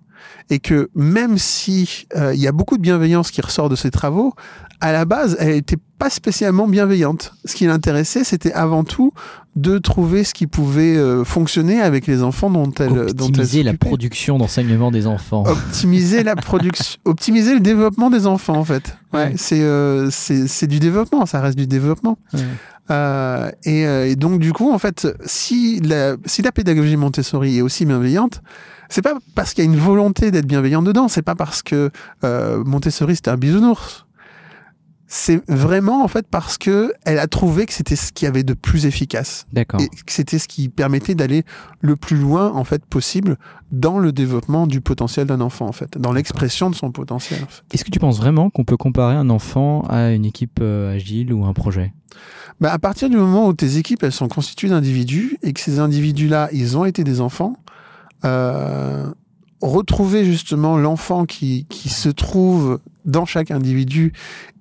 Et 0.50 0.58
que 0.58 0.90
même 0.94 1.38
si 1.38 2.06
euh, 2.16 2.34
il 2.34 2.40
y 2.40 2.46
a 2.46 2.52
beaucoup 2.52 2.76
de 2.76 2.82
bienveillance 2.82 3.30
qui 3.30 3.40
ressort 3.40 3.68
de 3.68 3.76
ses 3.76 3.90
travaux, 3.90 4.34
à 4.80 4.92
la 4.92 5.04
base, 5.04 5.36
elle 5.38 5.54
n'était 5.54 5.78
pas 5.98 6.10
spécialement 6.10 6.68
bienveillante. 6.68 7.34
Ce 7.44 7.54
qui 7.54 7.66
l'intéressait, 7.66 8.24
c'était 8.24 8.52
avant 8.52 8.84
tout 8.84 9.12
de 9.56 9.78
trouver 9.78 10.24
ce 10.24 10.34
qui 10.34 10.46
pouvait 10.46 10.96
euh, 10.96 11.22
fonctionner 11.24 11.80
avec 11.80 12.06
les 12.06 12.22
enfants 12.22 12.50
dont 12.50 12.70
elle, 12.78 12.88
dont 13.14 13.26
elle 13.28 13.40
Optimiser 13.40 13.62
la 13.62 13.74
production 13.74 14.36
d'enseignement 14.38 14.90
des 14.90 15.06
enfants. 15.06 15.44
optimiser 15.46 16.22
la 16.24 16.34
production, 16.34 16.98
optimiser 17.04 17.54
le 17.54 17.60
développement 17.60 18.10
des 18.10 18.26
enfants 18.26 18.56
en 18.56 18.64
fait. 18.64 18.96
Ouais, 19.12 19.20
Ouais. 19.20 19.32
c'est 19.36 19.62
euh, 19.62 20.10
c'est 20.10 20.48
c'est 20.48 20.66
du 20.66 20.80
développement, 20.80 21.24
ça 21.26 21.40
reste 21.40 21.56
du 21.56 21.66
développement. 21.68 22.18
Ouais. 22.32 22.40
Euh, 22.90 23.50
et, 23.64 23.86
euh, 23.86 24.06
et 24.10 24.16
donc 24.16 24.40
du 24.40 24.52
coup 24.52 24.70
en 24.72 24.78
fait, 24.78 25.06
si 25.24 25.80
la 25.80 26.16
si 26.26 26.42
la 26.42 26.52
pédagogie 26.52 26.96
Montessori 26.96 27.58
est 27.58 27.62
aussi 27.62 27.86
bienveillante, 27.86 28.42
c'est 28.90 29.00
pas 29.02 29.14
parce 29.34 29.54
qu'il 29.54 29.64
y 29.64 29.66
a 29.66 29.70
une 29.70 29.78
volonté 29.78 30.30
d'être 30.30 30.46
bienveillant 30.46 30.82
dedans, 30.82 31.08
c'est 31.08 31.22
pas 31.22 31.34
parce 31.34 31.62
que 31.62 31.90
euh, 32.24 32.62
Montessori 32.64 33.14
c'était 33.16 33.30
un 33.30 33.36
bisounours. 33.36 34.04
C'est 35.16 35.48
vraiment 35.48 36.02
en 36.02 36.08
fait 36.08 36.26
parce 36.28 36.58
que 36.58 36.92
elle 37.04 37.20
a 37.20 37.28
trouvé 37.28 37.66
que 37.66 37.72
c'était 37.72 37.94
ce 37.94 38.10
qu'il 38.10 38.26
y 38.26 38.28
avait 38.28 38.42
de 38.42 38.52
plus 38.52 38.84
efficace 38.84 39.46
D'accord. 39.52 39.80
et 39.80 39.86
que 39.88 40.12
c'était 40.12 40.40
ce 40.40 40.48
qui 40.48 40.68
permettait 40.68 41.14
d'aller 41.14 41.44
le 41.80 41.94
plus 41.94 42.16
loin 42.16 42.50
en 42.50 42.64
fait 42.64 42.84
possible 42.84 43.36
dans 43.70 44.00
le 44.00 44.10
développement 44.10 44.66
du 44.66 44.80
potentiel 44.80 45.28
d'un 45.28 45.40
enfant 45.40 45.68
en 45.68 45.72
fait, 45.72 45.96
dans 45.98 46.12
l'expression 46.12 46.68
de 46.68 46.74
son 46.74 46.90
potentiel. 46.90 47.44
En 47.44 47.46
fait. 47.46 47.62
Est-ce 47.72 47.84
que 47.84 47.92
tu 47.92 48.00
penses 48.00 48.16
vraiment 48.16 48.50
qu'on 48.50 48.64
peut 48.64 48.76
comparer 48.76 49.14
un 49.14 49.30
enfant 49.30 49.82
à 49.82 50.10
une 50.10 50.24
équipe 50.24 50.58
euh, 50.60 50.96
agile 50.96 51.32
ou 51.32 51.44
un 51.44 51.52
projet? 51.52 51.94
Bah, 52.60 52.72
à 52.72 52.80
partir 52.80 53.08
du 53.08 53.16
moment 53.16 53.46
où 53.46 53.52
tes 53.52 53.76
équipes 53.76 54.02
elles 54.02 54.10
sont 54.10 54.26
constituées 54.26 54.70
d'individus 54.70 55.38
et 55.44 55.52
que 55.52 55.60
ces 55.60 55.78
individus-là 55.78 56.48
ils 56.52 56.76
ont 56.76 56.86
été 56.86 57.04
des 57.04 57.20
enfants, 57.20 57.54
euh, 58.24 59.06
retrouver 59.62 60.24
justement 60.24 60.76
l'enfant 60.76 61.24
qui, 61.24 61.66
qui 61.70 61.88
se 61.88 62.08
trouve 62.08 62.80
dans 63.04 63.26
chaque 63.26 63.50
individu 63.50 64.12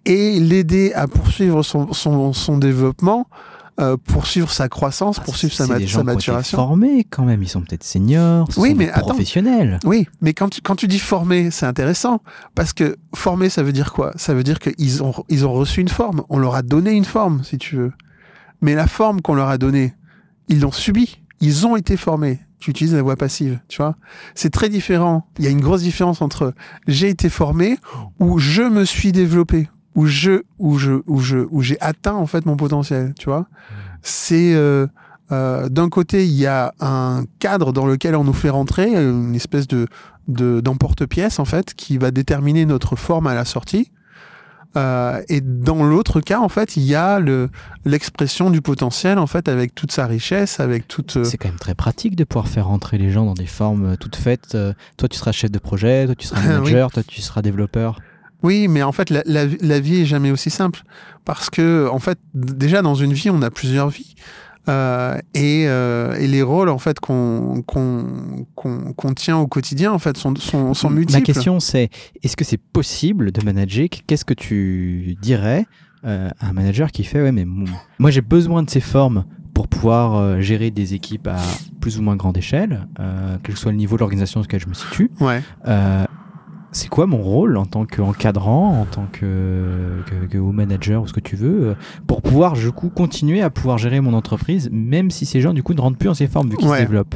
et 0.06 0.39
l'aider 0.39 0.91
à 0.93 1.08
poursuivre 1.08 1.63
son, 1.63 1.93
son, 1.93 2.34
son 2.34 2.58
développement, 2.58 3.27
euh, 3.79 3.97
poursuivre 3.97 4.51
sa 4.51 4.69
croissance, 4.69 5.19
poursuivre 5.19 5.53
sa, 5.53 5.63
Ah, 5.63 5.79
des 5.79 5.88
sa 5.88 5.91
gens 5.91 5.91
qui 5.91 5.97
ont 5.97 6.01
été 6.01 6.15
maturation. 6.15 6.58
formés 6.58 7.03
quand 7.10 7.23
même, 7.23 7.41
ils 7.41 7.49
sont 7.49 7.62
peut-être 7.62 7.84
seniors, 7.84 8.47
Oui, 8.58 8.71
sont 8.71 8.75
mais 8.75 8.89
attends. 8.91 9.08
professionnels. 9.08 9.79
Oui, 9.84 10.08
mais 10.21 10.34
quand 10.34 10.49
tu, 10.49 10.62
quand 10.62 10.75
tu 10.75 10.88
dis 10.88 10.99
former, 10.99 11.49
c'est 11.49 11.65
intéressant. 11.65 12.21
Parce 12.53 12.73
que 12.73 12.97
former, 13.15 13.49
ça 13.49 13.63
veut 13.63 13.71
dire 13.71 13.91
quoi? 13.93 14.12
Ça 14.15 14.34
veut 14.36 14.43
dire 14.43 14.60
qu'ils 14.60 15.01
ont, 15.01 15.13
ils 15.29 15.45
ont 15.47 15.53
reçu 15.53 15.82
une 15.82 15.88
forme. 15.89 16.21
On 16.29 16.38
leur 16.38 16.53
a 16.56 16.62
donné 16.62 16.91
une 16.91 17.06
forme, 17.06 17.43
si 17.43 17.58
tu 17.58 17.75
veux. 17.77 17.91
Mais 18.62 18.75
la 18.75 18.86
forme 18.88 19.21
qu'on 19.21 19.34
leur 19.34 19.49
a 19.49 19.58
donnée, 19.58 19.93
ils 20.49 20.60
l'ont 20.60 20.71
subie. 20.71 21.21
Ils 21.41 21.65
ont 21.65 21.75
été 21.75 21.97
formés. 21.97 22.39
Tu 22.63 22.69
utilises 22.71 22.93
la 22.95 23.02
voix 23.02 23.17
passive, 23.17 23.60
tu 23.67 23.78
vois. 23.82 23.95
C'est 24.36 24.49
très 24.52 24.69
différent. 24.69 25.28
Il 25.38 25.43
y 25.43 25.47
a 25.47 25.52
une 25.52 25.60
grosse 25.60 25.82
différence 25.82 26.21
entre 26.21 26.54
j'ai 26.88 27.10
été 27.10 27.28
formé 27.28 27.78
ou 28.19 28.39
je 28.39 28.62
me 28.62 28.86
suis 28.86 29.12
développé 29.12 29.67
ou 29.95 30.06
je 30.06 30.43
ou 30.60 30.78
je 30.78 31.02
ou 31.06 31.19
je 31.19 31.39
ou 31.52 31.62
j'ai 31.62 31.78
atteint 31.82 32.13
en 32.13 32.26
fait 32.26 32.45
mon 32.45 32.56
potentiel, 32.56 33.13
tu 33.19 33.26
vois. 33.26 33.47
C'est 34.02 34.54
euh, 34.56 34.88
euh, 35.34 35.67
d'un 35.67 35.89
côté, 35.89 36.26
il 36.26 36.32
y 36.34 36.45
a 36.47 36.73
un 36.80 37.26
cadre 37.39 37.73
dans 37.73 37.86
lequel 37.86 38.15
on 38.15 38.23
nous 38.23 38.32
fait 38.34 38.49
rentrer, 38.49 38.93
une 38.95 39.36
espèce 39.36 39.67
de 39.67 39.88
de- 40.30 40.62
d'emporte-pièce 40.62 41.39
en 41.39 41.45
fait, 41.45 41.73
qui 41.73 41.97
va 41.97 42.12
déterminer 42.12 42.65
notre 42.65 42.95
forme 42.95 43.28
à 43.28 43.34
la 43.34 43.43
sortie. 43.43 43.91
Euh, 44.75 45.21
et 45.29 45.39
dans 45.41 45.83
l'autre 45.83 46.19
cas, 46.21 46.39
en 46.39 46.49
fait, 46.49 46.77
il 46.77 46.83
y 46.83 46.95
a 46.95 47.19
le 47.19 47.49
l'expression 47.86 48.49
du 48.49 48.62
potentiel 48.62 49.19
en 49.19 49.27
fait 49.27 49.47
avec 49.47 49.75
toute 49.75 49.91
sa 49.91 50.07
richesse, 50.07 50.59
avec 50.59 50.88
toute. 50.88 51.17
euh, 51.17 51.23
C'est 51.23 51.38
quand 51.38 51.49
même 51.49 51.59
très 51.59 51.75
pratique 51.75 52.15
de 52.15 52.23
pouvoir 52.23 52.47
faire 52.47 52.67
rentrer 52.67 52.97
les 52.97 53.12
gens 53.12 53.25
dans 53.25 53.33
des 53.36 53.45
formes 53.45 53.86
euh, 53.86 53.95
toutes 53.95 54.15
faites. 54.15 54.55
Euh, 54.55 54.73
toi, 54.97 55.07
tu 55.09 55.17
seras 55.17 55.31
chef 55.31 55.51
de 55.51 55.59
projet, 55.59 56.05
toi, 56.05 56.15
tu 56.15 56.25
seras 56.27 56.41
Oui. 56.45 56.47
manager, 56.47 56.91
toi, 56.91 57.03
tu 57.07 57.21
seras 57.21 57.41
développeur. 57.41 57.99
Oui, 58.41 58.67
mais 58.67 58.83
en 58.83 58.91
fait, 58.91 59.09
la, 59.09 59.21
la, 59.25 59.45
la 59.62 59.79
vie 59.79 60.01
est 60.01 60.05
jamais 60.05 60.31
aussi 60.31 60.49
simple 60.49 60.81
parce 61.23 61.49
que 61.49 61.88
en 61.91 61.99
fait, 61.99 62.17
déjà 62.33 62.81
dans 62.81 62.95
une 62.95 63.13
vie, 63.13 63.29
on 63.29 63.41
a 63.41 63.49
plusieurs 63.51 63.89
vies. 63.89 64.15
Euh, 64.69 65.17
et, 65.34 65.65
euh, 65.67 66.15
et 66.15 66.28
les 66.28 66.41
rôles 66.41 66.69
en 66.69 66.78
fait 66.78 66.99
qu'on 67.02 67.62
qu'on 67.65 68.06
qu'on 68.56 69.13
tient 69.13 69.38
au 69.38 69.47
quotidien 69.47 69.91
en 69.91 69.99
fait 69.99 70.15
sont 70.15 70.34
sont, 70.38 70.73
sont 70.73 70.89
multiples. 70.89 71.19
Ma 71.19 71.26
question, 71.26 71.60
c'est 71.60 71.89
est-ce 72.23 72.38
que 72.38 72.45
c'est 72.45 72.58
possible 72.58 73.32
de 73.32 73.43
manager? 73.43 73.89
Qu'est-ce 74.08 74.23
que 74.23 74.34
tu 74.34 75.17
dirais 75.21 75.65
euh, 76.06 76.30
à 76.39 76.49
un 76.49 76.54
manager 76.54 76.91
qui 76.91 77.04
fait 77.04 77.21
ouais, 77.21 77.34
mais 77.34 77.45
moi 77.99 78.10
j'ai 78.10 78.21
besoin 78.21 78.63
de 78.63 78.69
ces 78.69 78.80
formes 78.80 79.26
pour 79.54 79.67
pouvoir 79.67 80.41
gérer 80.41 80.71
des 80.71 80.93
équipes 80.93 81.28
à 81.28 81.38
plus 81.80 81.99
ou 81.99 82.02
moins 82.02 82.15
grande 82.15 82.38
échelle, 82.38 82.88
quel 83.43 83.54
que 83.54 83.60
soit 83.60 83.71
le 83.71 83.78
niveau 83.78 83.97
de 83.97 83.99
l'organisation 83.99 84.39
dans 84.39 84.45
lequel 84.45 84.62
je 84.62 84.67
me 84.67 84.73
situe. 84.73 85.12
Ouais. 85.19 85.43
C'est 86.75 86.89
quoi 86.89 87.05
mon 87.05 87.21
rôle 87.21 87.55
en 87.57 87.65
tant 87.65 87.86
qu'encadrant, 87.86 88.81
en 88.81 88.86
tant 88.86 89.05
que, 89.12 90.01
que, 90.07 90.25
que 90.25 90.38
manager 90.38 91.03
ou 91.03 91.07
ce 91.07 91.13
que 91.13 91.19
tu 91.19 91.36
veux, 91.36 91.67
euh, 91.69 91.73
pour 92.07 92.21
pouvoir 92.23 92.53
du 92.53 92.71
coup 92.71 92.89
continuer 92.89 93.41
à 93.41 93.49
pouvoir 93.51 93.77
gérer 93.77 94.01
mon 94.01 94.13
entreprise, 94.13 94.69
même 94.71 95.12
si 95.12 95.25
ces 95.27 95.39
gens 95.39 95.53
du 95.53 95.62
coup 95.63 95.73
ne 95.75 95.81
rentrent 95.81 95.97
plus 95.99 96.09
en 96.09 96.13
ces 96.15 96.27
formes 96.27 96.49
vu 96.49 96.57
qu'ils 96.57 96.67
Ouais. 96.67 96.77
se 96.79 96.81
développent? 96.83 97.15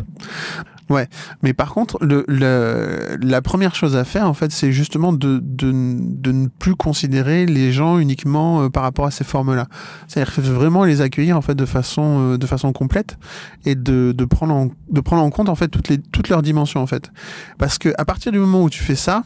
Mais 1.43 1.53
par 1.53 1.73
contre, 1.73 1.97
le, 2.03 2.23
le- 2.27 3.17
la 3.21 3.41
première 3.41 3.75
chose 3.75 3.95
à 3.95 4.03
faire, 4.03 4.27
en 4.27 4.33
fait, 4.33 4.51
c'est 4.51 4.71
justement 4.71 5.11
de, 5.13 5.39
de, 5.43 5.71
de 5.71 6.31
ne 6.31 6.47
plus 6.47 6.75
considérer 6.75 7.45
les 7.45 7.71
gens 7.71 7.97
uniquement 7.99 8.61
euh, 8.63 8.69
par 8.69 8.83
rapport 8.83 9.05
à 9.05 9.11
ces 9.11 9.23
formes-là. 9.23 9.67
C'est-à-dire 10.07 10.53
vraiment 10.53 10.83
les 10.85 11.01
accueillir 11.01 11.37
en 11.37 11.41
fait 11.41 11.55
de 11.55 11.65
façon, 11.65 12.33
euh, 12.33 12.37
de 12.37 12.45
façon 12.47 12.71
complète 12.73 13.17
et 13.65 13.75
de, 13.75 14.13
de, 14.15 14.25
prendre 14.25 14.53
en, 14.55 14.69
de 14.89 15.01
prendre 15.01 15.23
en 15.23 15.29
compte 15.29 15.49
en 15.49 15.55
fait 15.55 15.67
toutes, 15.67 15.89
les, 15.89 15.97
toutes 15.97 16.29
leurs 16.29 16.41
dimensions 16.41 16.81
en 16.81 16.87
fait. 16.87 17.11
Parce 17.57 17.77
que 17.77 17.93
à 17.97 18.05
partir 18.05 18.31
du 18.31 18.39
moment 18.39 18.63
où 18.63 18.69
tu 18.69 18.81
fais 18.83 18.95
ça, 18.95 19.23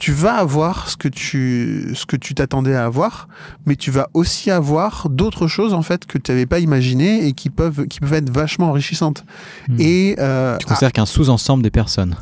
tu 0.00 0.12
vas 0.12 0.34
avoir 0.34 0.88
ce 0.88 0.96
que 0.96 1.08
tu 1.08 1.92
ce 1.94 2.06
que 2.06 2.16
tu 2.16 2.34
t'attendais 2.34 2.74
à 2.74 2.86
avoir, 2.86 3.28
mais 3.66 3.76
tu 3.76 3.90
vas 3.90 4.08
aussi 4.14 4.50
avoir 4.50 5.08
d'autres 5.10 5.46
choses 5.46 5.74
en 5.74 5.82
fait 5.82 6.06
que 6.06 6.18
tu 6.18 6.32
n'avais 6.32 6.46
pas 6.46 6.58
imaginé 6.58 7.26
et 7.26 7.34
qui 7.34 7.50
peuvent 7.50 7.86
qui 7.86 8.00
peuvent 8.00 8.14
être 8.14 8.30
vachement 8.30 8.70
enrichissantes. 8.70 9.24
Hmm. 9.68 9.76
Et 9.78 10.16
euh, 10.18 10.56
Tu 10.58 10.66
considères 10.66 10.92
qu'un 10.92 11.06
sous-ensemble 11.06 11.62
des 11.62 11.70
personnes. 11.70 12.16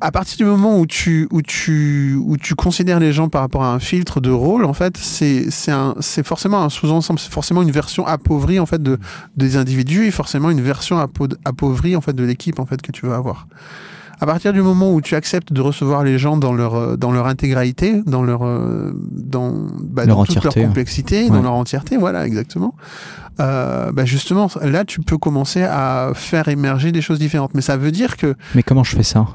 à 0.00 0.10
partir 0.10 0.38
du 0.38 0.44
moment 0.44 0.78
où 0.78 0.86
tu, 0.86 1.28
où 1.30 1.42
tu, 1.42 2.16
où 2.24 2.38
tu 2.38 2.54
considères 2.54 3.00
les 3.00 3.12
gens 3.12 3.28
par 3.28 3.42
rapport 3.42 3.62
à 3.62 3.74
un 3.74 3.78
filtre 3.78 4.20
de 4.20 4.30
rôle, 4.30 4.64
en 4.64 4.72
fait, 4.72 4.96
c'est, 4.96 5.50
c'est 5.50 5.72
un, 5.72 5.94
c'est 6.00 6.26
forcément 6.26 6.62
un 6.62 6.70
sous-ensemble, 6.70 7.20
c'est 7.20 7.30
forcément 7.32 7.60
une 7.60 7.70
version 7.70 8.06
appauvrie, 8.06 8.58
en 8.58 8.66
fait, 8.66 8.82
de, 8.82 8.98
des 9.36 9.58
individus 9.58 10.06
et 10.06 10.10
forcément 10.10 10.50
une 10.50 10.62
version 10.62 10.98
appauvrie, 11.44 11.96
en 11.96 12.00
fait, 12.00 12.14
de 12.14 12.24
l'équipe, 12.24 12.58
en 12.58 12.66
fait, 12.66 12.80
que 12.80 12.92
tu 12.92 13.06
vas 13.06 13.16
avoir. 13.16 13.46
À 14.22 14.26
partir 14.26 14.52
du 14.52 14.60
moment 14.60 14.92
où 14.92 15.00
tu 15.00 15.14
acceptes 15.14 15.52
de 15.52 15.62
recevoir 15.62 16.04
les 16.04 16.18
gens 16.18 16.36
dans 16.36 16.52
leur, 16.52 16.74
euh, 16.74 16.96
dans 16.96 17.10
leur 17.10 17.26
intégralité, 17.26 18.02
dans 18.04 18.22
leur, 18.22 18.42
euh, 18.44 18.92
dans, 19.10 19.52
bah, 19.82 20.04
Leur 20.04 20.18
dans 20.18 20.24
toute 20.26 20.44
leur 20.44 20.56
hein. 20.56 20.66
complexité, 20.66 21.24
Ouais. 21.24 21.30
dans 21.30 21.42
leur 21.42 21.54
entièreté, 21.54 21.96
voilà, 21.96 22.26
exactement. 22.26 22.74
Euh, 23.40 23.90
bah 23.92 24.04
justement, 24.04 24.50
là, 24.60 24.84
tu 24.84 25.00
peux 25.00 25.16
commencer 25.16 25.62
à 25.62 26.12
faire 26.14 26.48
émerger 26.48 26.92
des 26.92 27.00
choses 27.00 27.18
différentes. 27.18 27.54
Mais 27.54 27.62
ça 27.62 27.78
veut 27.78 27.90
dire 27.92 28.18
que 28.18 28.34
Mais 28.54 28.62
comment 28.62 28.84
je 28.84 28.94
fais 28.94 29.02
ça? 29.02 29.26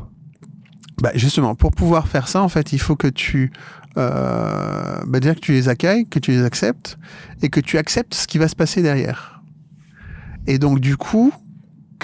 Bah 1.01 1.09
justement, 1.15 1.55
pour 1.55 1.71
pouvoir 1.71 2.07
faire 2.07 2.27
ça, 2.27 2.43
en 2.43 2.49
fait, 2.49 2.71
il 2.71 2.79
faut 2.79 2.95
que 2.95 3.07
tu 3.07 3.51
euh, 3.97 4.99
bah 5.07 5.19
dire 5.19 5.35
que 5.35 5.39
tu 5.39 5.53
les 5.53 5.69
accueilles, 5.69 6.05
que 6.07 6.19
tu 6.19 6.31
les 6.31 6.43
acceptes 6.43 6.99
et 7.41 7.49
que 7.49 7.59
tu 7.59 7.77
acceptes 7.79 8.13
ce 8.13 8.27
qui 8.27 8.37
va 8.37 8.47
se 8.47 8.55
passer 8.55 8.81
derrière. 8.83 9.41
Et 10.47 10.59
donc 10.59 10.79
du 10.79 10.97
coup, 10.97 11.33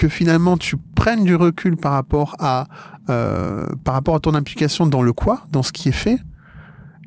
que 0.02 0.08
finalement 0.08 0.56
tu 0.56 0.76
prennes 0.96 1.22
du 1.22 1.36
recul 1.36 1.76
par 1.76 1.92
rapport 1.92 2.34
à 2.40 2.66
euh, 3.08 3.68
par 3.84 3.94
rapport 3.94 4.16
à 4.16 4.18
ton 4.18 4.34
implication 4.34 4.84
dans 4.84 5.00
le 5.00 5.12
quoi, 5.12 5.46
dans 5.52 5.62
ce 5.62 5.70
qui 5.70 5.90
est 5.90 5.92
fait, 5.92 6.18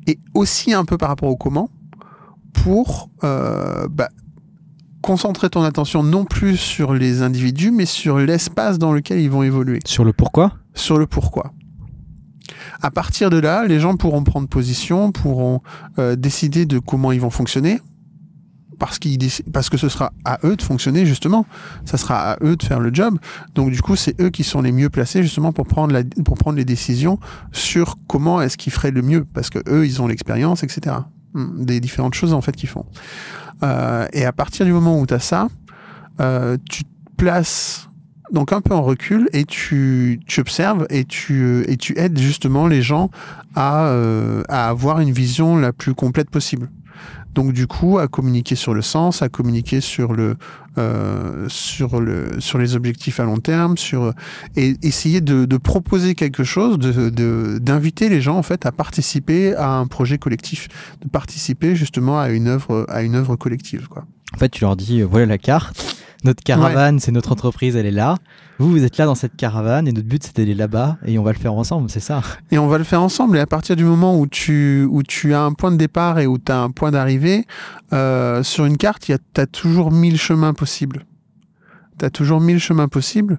et 0.06 0.18
aussi 0.32 0.72
un 0.72 0.86
peu 0.86 0.96
par 0.96 1.10
rapport 1.10 1.28
au 1.28 1.36
comment, 1.36 1.68
pour 2.54 3.10
euh, 3.22 3.86
bah, 3.90 4.08
concentrer 5.02 5.50
ton 5.50 5.62
attention 5.62 6.02
non 6.02 6.24
plus 6.24 6.56
sur 6.56 6.94
les 6.94 7.20
individus, 7.20 7.70
mais 7.70 7.84
sur 7.84 8.18
l'espace 8.18 8.78
dans 8.78 8.94
lequel 8.94 9.20
ils 9.20 9.30
vont 9.30 9.42
évoluer. 9.42 9.80
Sur 9.84 10.04
le 10.06 10.14
pourquoi? 10.14 10.54
Sur 10.72 10.96
le 10.96 11.06
pourquoi. 11.06 11.52
À 12.80 12.90
partir 12.90 13.28
de 13.28 13.36
là, 13.36 13.66
les 13.66 13.78
gens 13.78 13.96
pourront 13.96 14.24
prendre 14.24 14.48
position, 14.48 15.12
pourront 15.12 15.60
euh, 15.98 16.16
décider 16.16 16.64
de 16.64 16.78
comment 16.78 17.12
ils 17.12 17.20
vont 17.20 17.28
fonctionner, 17.28 17.78
parce, 18.78 18.98
qu'ils 18.98 19.18
parce 19.52 19.70
que 19.70 19.76
ce 19.76 19.88
sera 19.88 20.12
à 20.24 20.38
eux 20.44 20.56
de 20.56 20.62
fonctionner 20.62 21.06
justement, 21.06 21.46
ça 21.84 21.96
sera 21.96 22.32
à 22.32 22.36
eux 22.42 22.56
de 22.56 22.62
faire 22.62 22.80
le 22.80 22.92
job. 22.92 23.18
Donc 23.54 23.70
du 23.70 23.82
coup, 23.82 23.96
c'est 23.96 24.20
eux 24.20 24.30
qui 24.30 24.44
sont 24.44 24.62
les 24.62 24.72
mieux 24.72 24.90
placés 24.90 25.22
justement 25.22 25.52
pour 25.52 25.66
prendre, 25.66 25.92
la, 25.92 26.02
pour 26.24 26.36
prendre 26.36 26.56
les 26.56 26.64
décisions 26.64 27.18
sur 27.52 27.96
comment 28.06 28.40
est-ce 28.40 28.56
qu'ils 28.56 28.72
feraient 28.72 28.90
le 28.90 29.02
mieux, 29.02 29.24
parce 29.24 29.50
que 29.50 29.58
eux, 29.68 29.86
ils 29.86 30.02
ont 30.02 30.06
l'expérience, 30.06 30.62
etc. 30.62 30.96
Hmm, 31.34 31.64
Des 31.64 31.80
différentes 31.80 32.14
choses 32.14 32.32
en 32.32 32.40
fait 32.40 32.54
qu'ils 32.54 32.68
font. 32.68 32.86
Euh, 33.62 34.06
et 34.12 34.24
à 34.24 34.32
partir 34.32 34.66
du 34.66 34.72
moment 34.72 35.00
où 35.00 35.06
tu 35.06 35.14
as 35.14 35.20
ça, 35.20 35.48
euh, 36.20 36.56
tu 36.68 36.84
te 36.84 36.90
places 37.16 37.88
donc 38.32 38.52
un 38.52 38.60
peu 38.60 38.74
en 38.74 38.82
recul 38.82 39.28
et 39.32 39.44
tu, 39.44 40.20
observes 40.38 40.86
et 40.90 41.04
tu, 41.04 41.64
et 41.68 41.76
tu 41.76 41.96
aides 41.98 42.18
justement 42.18 42.66
les 42.66 42.82
gens 42.82 43.10
à, 43.54 43.86
euh, 43.86 44.42
à 44.48 44.68
avoir 44.68 45.00
une 45.00 45.12
vision 45.12 45.56
la 45.56 45.72
plus 45.72 45.94
complète 45.94 46.28
possible. 46.28 46.68
Donc 47.36 47.52
du 47.52 47.66
coup, 47.66 47.98
à 47.98 48.08
communiquer 48.08 48.54
sur 48.54 48.72
le 48.72 48.80
sens, 48.80 49.20
à 49.20 49.28
communiquer 49.28 49.82
sur 49.82 50.14
le, 50.14 50.38
euh, 50.78 51.46
sur 51.50 52.00
le, 52.00 52.40
sur 52.40 52.56
les 52.56 52.74
objectifs 52.76 53.20
à 53.20 53.24
long 53.24 53.36
terme, 53.36 53.76
sur 53.76 54.14
et 54.56 54.74
essayer 54.82 55.20
de, 55.20 55.56
proposer 55.58 56.14
quelque 56.14 56.44
chose, 56.44 56.78
de, 56.78 57.58
d'inviter 57.58 58.08
les 58.08 58.22
gens 58.22 58.38
en 58.38 58.42
fait 58.42 58.64
à 58.64 58.72
participer 58.72 59.54
à 59.54 59.72
un 59.72 59.86
projet 59.86 60.16
collectif, 60.16 60.68
de 61.02 61.08
participer 61.10 61.76
justement 61.76 62.18
à 62.18 62.30
une 62.30 62.48
œuvre, 62.48 62.86
à 62.88 63.02
une 63.02 63.14
œuvre 63.14 63.36
collective 63.36 63.86
quoi. 63.88 64.06
En 64.34 64.38
fait, 64.38 64.48
tu 64.48 64.64
leur 64.64 64.74
dis, 64.74 65.02
voilà 65.02 65.26
la 65.26 65.38
carte. 65.38 65.96
Notre 66.26 66.42
caravane, 66.42 66.98
c'est 66.98 67.12
notre 67.12 67.30
entreprise, 67.30 67.76
elle 67.76 67.86
est 67.86 67.92
là. 67.92 68.16
Vous, 68.58 68.68
vous 68.68 68.82
êtes 68.82 68.98
là 68.98 69.06
dans 69.06 69.14
cette 69.14 69.36
caravane 69.36 69.86
et 69.86 69.92
notre 69.92 70.08
but, 70.08 70.24
c'est 70.24 70.36
d'aller 70.36 70.54
là-bas 70.54 70.98
et 71.06 71.20
on 71.20 71.22
va 71.22 71.32
le 71.32 71.38
faire 71.38 71.54
ensemble, 71.54 71.88
c'est 71.88 72.00
ça. 72.00 72.20
Et 72.50 72.58
on 72.58 72.66
va 72.66 72.78
le 72.78 72.84
faire 72.84 73.00
ensemble. 73.00 73.36
Et 73.36 73.40
à 73.40 73.46
partir 73.46 73.76
du 73.76 73.84
moment 73.84 74.18
où 74.18 74.26
tu, 74.26 74.84
où 74.90 75.04
tu 75.04 75.34
as 75.34 75.42
un 75.42 75.52
point 75.52 75.70
de 75.70 75.76
départ 75.76 76.18
et 76.18 76.26
où 76.26 76.36
tu 76.36 76.50
as 76.50 76.60
un 76.60 76.70
point 76.70 76.90
d'arrivée, 76.90 77.46
euh, 77.92 78.42
sur 78.42 78.64
une 78.64 78.76
carte, 78.76 79.04
tu 79.04 79.40
as 79.40 79.46
toujours 79.46 79.92
mille 79.92 80.18
chemins 80.18 80.52
possibles. 80.52 81.06
Tu 81.98 82.04
as 82.04 82.10
toujours 82.10 82.40
mille 82.40 82.58
chemins 82.58 82.88
possibles. 82.88 83.38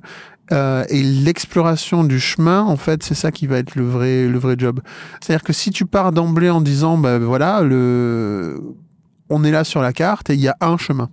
Euh, 0.54 0.86
et 0.88 1.04
l'exploration 1.04 2.06
du 2.06 2.21
chemin, 2.21 2.62
en 2.62 2.78
fait, 2.78 3.04
c'est 3.04 3.15
ça 3.15 3.32
qui 3.34 3.47
va 3.47 3.58
être 3.58 3.76
le 3.76 3.84
vrai, 3.84 4.30
le 4.30 4.39
vrai 4.39 4.56
job. 4.58 4.80
C'est-à-dire 5.19 5.43
que 5.43 5.52
si 5.52 5.71
tu 5.71 5.86
pars 5.86 6.13
d'emblée 6.13 6.50
en 6.50 6.62
disant, 6.62 6.97
bah 6.97 7.19
voilà, 7.19 7.63
le... 7.63 8.63
on 9.30 9.43
est 9.43 9.52
là 9.52 9.65
sur 9.65 9.82
la 9.82 9.91
carte 9.91 10.30
et 10.30 10.36
il 10.36 10.39
y 10.39 10.47
a 10.47 10.56
un 10.62 10.78
chemin. 10.78 11.10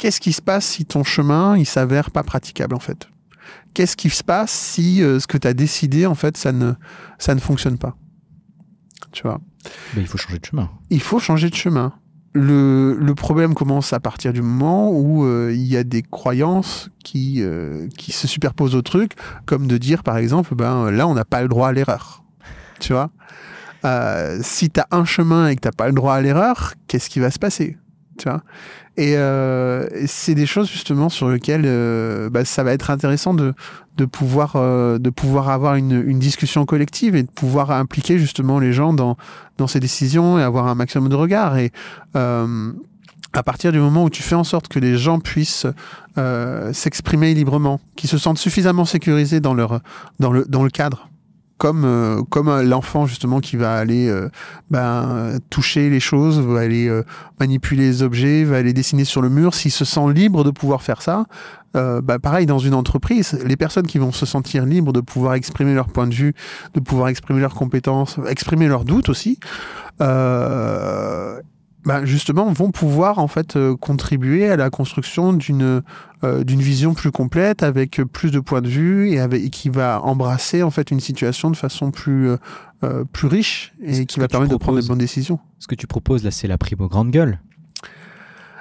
Qu'est-ce 0.00 0.18
qui 0.18 0.32
se 0.32 0.40
passe 0.40 0.64
si 0.64 0.86
ton 0.86 1.04
chemin, 1.04 1.58
il 1.58 1.66
s'avère 1.66 2.10
pas 2.10 2.22
praticable, 2.22 2.74
en 2.74 2.78
fait? 2.80 3.10
Qu'est-ce 3.74 3.98
qui 3.98 4.08
se 4.08 4.24
passe 4.24 4.50
si 4.50 5.02
euh, 5.02 5.20
ce 5.20 5.26
que 5.26 5.36
tu 5.36 5.46
as 5.46 5.52
décidé, 5.52 6.06
en 6.06 6.14
fait, 6.14 6.38
ça 6.38 6.52
ne, 6.52 6.72
ça 7.18 7.34
ne 7.34 7.40
fonctionne 7.40 7.76
pas? 7.76 7.94
Tu 9.12 9.24
vois? 9.24 9.42
Il 9.98 10.06
faut 10.06 10.16
changer 10.16 10.38
de 10.38 10.44
chemin. 10.46 10.70
Il 10.88 11.02
faut 11.02 11.18
changer 11.18 11.50
de 11.50 11.54
chemin. 11.54 11.92
Le, 12.32 12.96
le 12.98 13.14
problème 13.14 13.52
commence 13.52 13.92
à 13.92 14.00
partir 14.00 14.32
du 14.32 14.40
moment 14.40 14.90
où 14.90 15.26
euh, 15.26 15.52
il 15.52 15.66
y 15.66 15.76
a 15.76 15.84
des 15.84 16.00
croyances 16.00 16.88
qui, 17.04 17.42
euh, 17.42 17.86
qui 17.98 18.12
se 18.12 18.26
superposent 18.26 18.76
au 18.76 18.82
truc, 18.82 19.12
comme 19.44 19.66
de 19.66 19.76
dire, 19.76 20.02
par 20.02 20.16
exemple, 20.16 20.54
ben, 20.54 20.90
là, 20.90 21.06
on 21.08 21.12
n'a 21.14 21.26
pas 21.26 21.42
le 21.42 21.48
droit 21.48 21.68
à 21.68 21.72
l'erreur. 21.72 22.24
Tu 22.78 22.94
vois? 22.94 23.10
Euh, 23.84 24.38
Si 24.42 24.70
tu 24.70 24.80
as 24.80 24.86
un 24.92 25.04
chemin 25.04 25.48
et 25.48 25.56
que 25.56 25.60
tu 25.60 25.68
n'as 25.68 25.72
pas 25.72 25.88
le 25.88 25.92
droit 25.92 26.14
à 26.14 26.22
l'erreur, 26.22 26.72
qu'est-ce 26.86 27.10
qui 27.10 27.20
va 27.20 27.30
se 27.30 27.38
passer? 27.38 27.76
Tu 28.16 28.28
vois? 28.28 28.42
Et, 28.96 29.16
euh, 29.16 29.86
c'est 30.06 30.34
des 30.34 30.46
choses 30.46 30.68
justement 30.70 31.08
sur 31.08 31.28
lesquelles 31.28 31.64
euh, 31.64 32.28
bah, 32.30 32.44
ça 32.44 32.62
va 32.62 32.72
être 32.72 32.90
intéressant 32.90 33.34
de, 33.34 33.54
de, 33.96 34.04
pouvoir, 34.04 34.54
euh, 34.56 34.98
de 34.98 35.10
pouvoir 35.10 35.48
avoir 35.48 35.74
une, 35.74 35.92
une 35.92 36.18
discussion 36.18 36.64
collective 36.66 37.16
et 37.16 37.22
de 37.22 37.30
pouvoir 37.30 37.70
impliquer 37.70 38.18
justement 38.18 38.58
les 38.58 38.72
gens 38.72 38.92
dans, 38.92 39.16
dans 39.58 39.66
ces 39.66 39.80
décisions 39.80 40.38
et 40.38 40.42
avoir 40.42 40.66
un 40.66 40.74
maximum 40.74 41.08
de 41.08 41.14
regard. 41.14 41.56
Et 41.58 41.70
euh, 42.16 42.72
à 43.32 43.42
partir 43.42 43.72
du 43.72 43.78
moment 43.78 44.04
où 44.04 44.10
tu 44.10 44.22
fais 44.22 44.34
en 44.34 44.44
sorte 44.44 44.68
que 44.68 44.78
les 44.78 44.96
gens 44.96 45.20
puissent 45.20 45.66
euh, 46.18 46.72
s'exprimer 46.72 47.34
librement, 47.34 47.80
qu'ils 47.96 48.10
se 48.10 48.18
sentent 48.18 48.38
suffisamment 48.38 48.84
sécurisés 48.84 49.40
dans, 49.40 49.54
leur, 49.54 49.80
dans, 50.18 50.32
le, 50.32 50.44
dans 50.48 50.64
le 50.64 50.70
cadre, 50.70 51.09
comme, 51.60 51.84
euh, 51.84 52.22
comme 52.30 52.48
euh, 52.48 52.62
l'enfant 52.62 53.04
justement 53.04 53.40
qui 53.40 53.56
va 53.56 53.76
aller 53.76 54.08
euh, 54.08 54.30
ben, 54.70 55.38
toucher 55.50 55.90
les 55.90 56.00
choses, 56.00 56.40
va 56.40 56.60
aller 56.60 56.88
euh, 56.88 57.02
manipuler 57.38 57.82
les 57.82 58.02
objets, 58.02 58.44
va 58.44 58.56
aller 58.56 58.72
dessiner 58.72 59.04
sur 59.04 59.20
le 59.20 59.28
mur, 59.28 59.52
s'il 59.52 59.70
se 59.70 59.84
sent 59.84 60.10
libre 60.14 60.42
de 60.42 60.50
pouvoir 60.50 60.82
faire 60.82 61.02
ça, 61.02 61.26
euh, 61.76 62.00
bah, 62.00 62.18
pareil 62.18 62.46
dans 62.46 62.58
une 62.58 62.72
entreprise, 62.72 63.38
les 63.44 63.58
personnes 63.58 63.86
qui 63.86 63.98
vont 63.98 64.10
se 64.10 64.24
sentir 64.24 64.64
libres 64.64 64.94
de 64.94 65.00
pouvoir 65.00 65.34
exprimer 65.34 65.74
leur 65.74 65.88
point 65.88 66.06
de 66.06 66.14
vue, 66.14 66.32
de 66.72 66.80
pouvoir 66.80 67.08
exprimer 67.08 67.40
leurs 67.40 67.54
compétences, 67.54 68.18
exprimer 68.26 68.66
leurs 68.66 68.86
doutes 68.86 69.10
aussi, 69.10 69.38
euh, 70.00 71.40
bah, 71.84 72.04
justement 72.04 72.52
vont 72.52 72.70
pouvoir 72.70 73.18
en 73.18 73.28
fait 73.28 73.56
euh, 73.56 73.76
contribuer 73.76 74.48
à 74.48 74.56
la 74.56 74.70
construction 74.70 75.32
d'une 75.32 75.82
euh, 76.22 76.44
d'une 76.44 76.60
vision 76.60 76.92
plus 76.92 77.10
complète 77.10 77.62
avec 77.62 78.02
plus 78.12 78.30
de 78.30 78.40
points 78.40 78.60
de 78.60 78.68
vue 78.68 79.10
et, 79.10 79.20
avec, 79.20 79.42
et 79.42 79.50
qui 79.50 79.70
va 79.70 80.02
embrasser 80.02 80.62
en 80.62 80.70
fait 80.70 80.90
une 80.90 81.00
situation 81.00 81.50
de 81.50 81.56
façon 81.56 81.90
plus 81.90 82.30
euh, 82.82 83.04
plus 83.12 83.28
riche 83.28 83.72
et 83.82 84.04
qui 84.06 84.20
va 84.20 84.28
permettre 84.28 84.52
de 84.52 84.56
prendre 84.56 84.76
les 84.76 84.82
proposes. 84.82 84.88
bonnes 84.88 84.98
décisions. 84.98 85.38
Ce 85.58 85.66
que 85.66 85.74
tu 85.74 85.86
proposes 85.86 86.24
là, 86.24 86.30
c'est 86.30 86.48
la 86.48 86.58
prime 86.58 86.80
aux 86.80 86.88
grandes 86.88 87.10
gueules. 87.10 87.38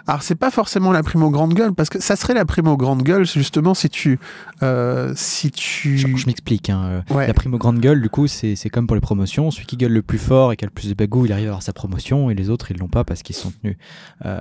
Alors 0.09 0.23
c'est 0.23 0.33
pas 0.35 0.49
forcément 0.49 0.91
la 0.91 1.03
prime 1.03 1.21
aux 1.21 1.29
grandes 1.29 1.53
gueules 1.53 1.73
parce 1.73 1.89
que 1.89 2.01
ça 2.01 2.15
serait 2.15 2.33
la 2.33 2.43
prime 2.43 2.67
aux 2.67 2.77
grandes 2.77 3.03
gueules 3.03 3.27
justement 3.27 3.75
si 3.75 3.89
tu 3.89 4.19
euh, 4.63 5.13
si 5.15 5.51
tu. 5.51 5.99
Je, 5.99 6.07
je 6.07 6.25
m'explique. 6.25 6.71
hein. 6.71 7.03
Ouais. 7.11 7.27
La 7.27 7.33
prime 7.35 7.53
aux 7.53 7.59
grandes 7.59 7.79
gueules, 7.79 8.01
du 8.01 8.09
coup, 8.09 8.25
c'est 8.27 8.55
comme 8.71 8.87
pour 8.87 8.95
les 8.95 9.01
promotions. 9.01 9.51
Celui 9.51 9.67
qui 9.67 9.77
gueule 9.77 9.91
le 9.93 10.01
plus 10.01 10.17
fort 10.17 10.51
et 10.51 10.57
qui 10.57 10.65
a 10.65 10.67
le 10.67 10.73
plus 10.73 10.89
de 10.89 10.95
bagou, 10.95 11.27
il 11.27 11.31
arrive 11.31 11.45
à 11.45 11.49
avoir 11.49 11.61
sa 11.61 11.73
promotion 11.73 12.31
et 12.31 12.33
les 12.33 12.49
autres, 12.49 12.71
ils 12.71 12.77
l'ont 12.77 12.87
pas 12.87 13.03
parce 13.03 13.21
qu'ils 13.21 13.35
sont 13.35 13.51
tenus. 13.61 13.77
Euh, 14.25 14.39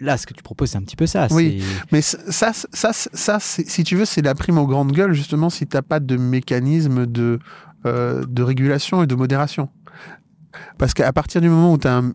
là, 0.00 0.16
ce 0.16 0.26
que 0.26 0.34
tu 0.34 0.42
proposes, 0.42 0.70
c'est 0.70 0.78
un 0.78 0.82
petit 0.82 0.96
peu 0.96 1.06
ça. 1.06 1.28
Oui. 1.30 1.62
Mais 1.92 2.02
ça, 2.02 2.52
ça, 2.52 2.92
ça, 2.92 3.38
si 3.40 3.84
tu 3.84 3.94
veux, 3.94 4.04
c'est 4.04 4.22
la 4.22 4.34
prime 4.34 4.58
aux 4.58 4.66
grandes 4.66 4.90
gueules 4.92 5.12
justement 5.12 5.50
si 5.50 5.68
t'as 5.68 5.82
pas 5.82 6.00
de 6.00 6.16
mécanisme 6.16 7.06
de 7.06 7.38
euh, 7.86 8.24
de 8.28 8.42
régulation 8.42 9.04
et 9.04 9.06
de 9.06 9.14
modération. 9.14 9.68
Parce 10.78 10.94
qu'à 10.94 11.12
partir 11.12 11.40
du 11.40 11.48
moment 11.48 11.72
où 11.72 11.78
t'as 11.78 11.98
un- 12.00 12.12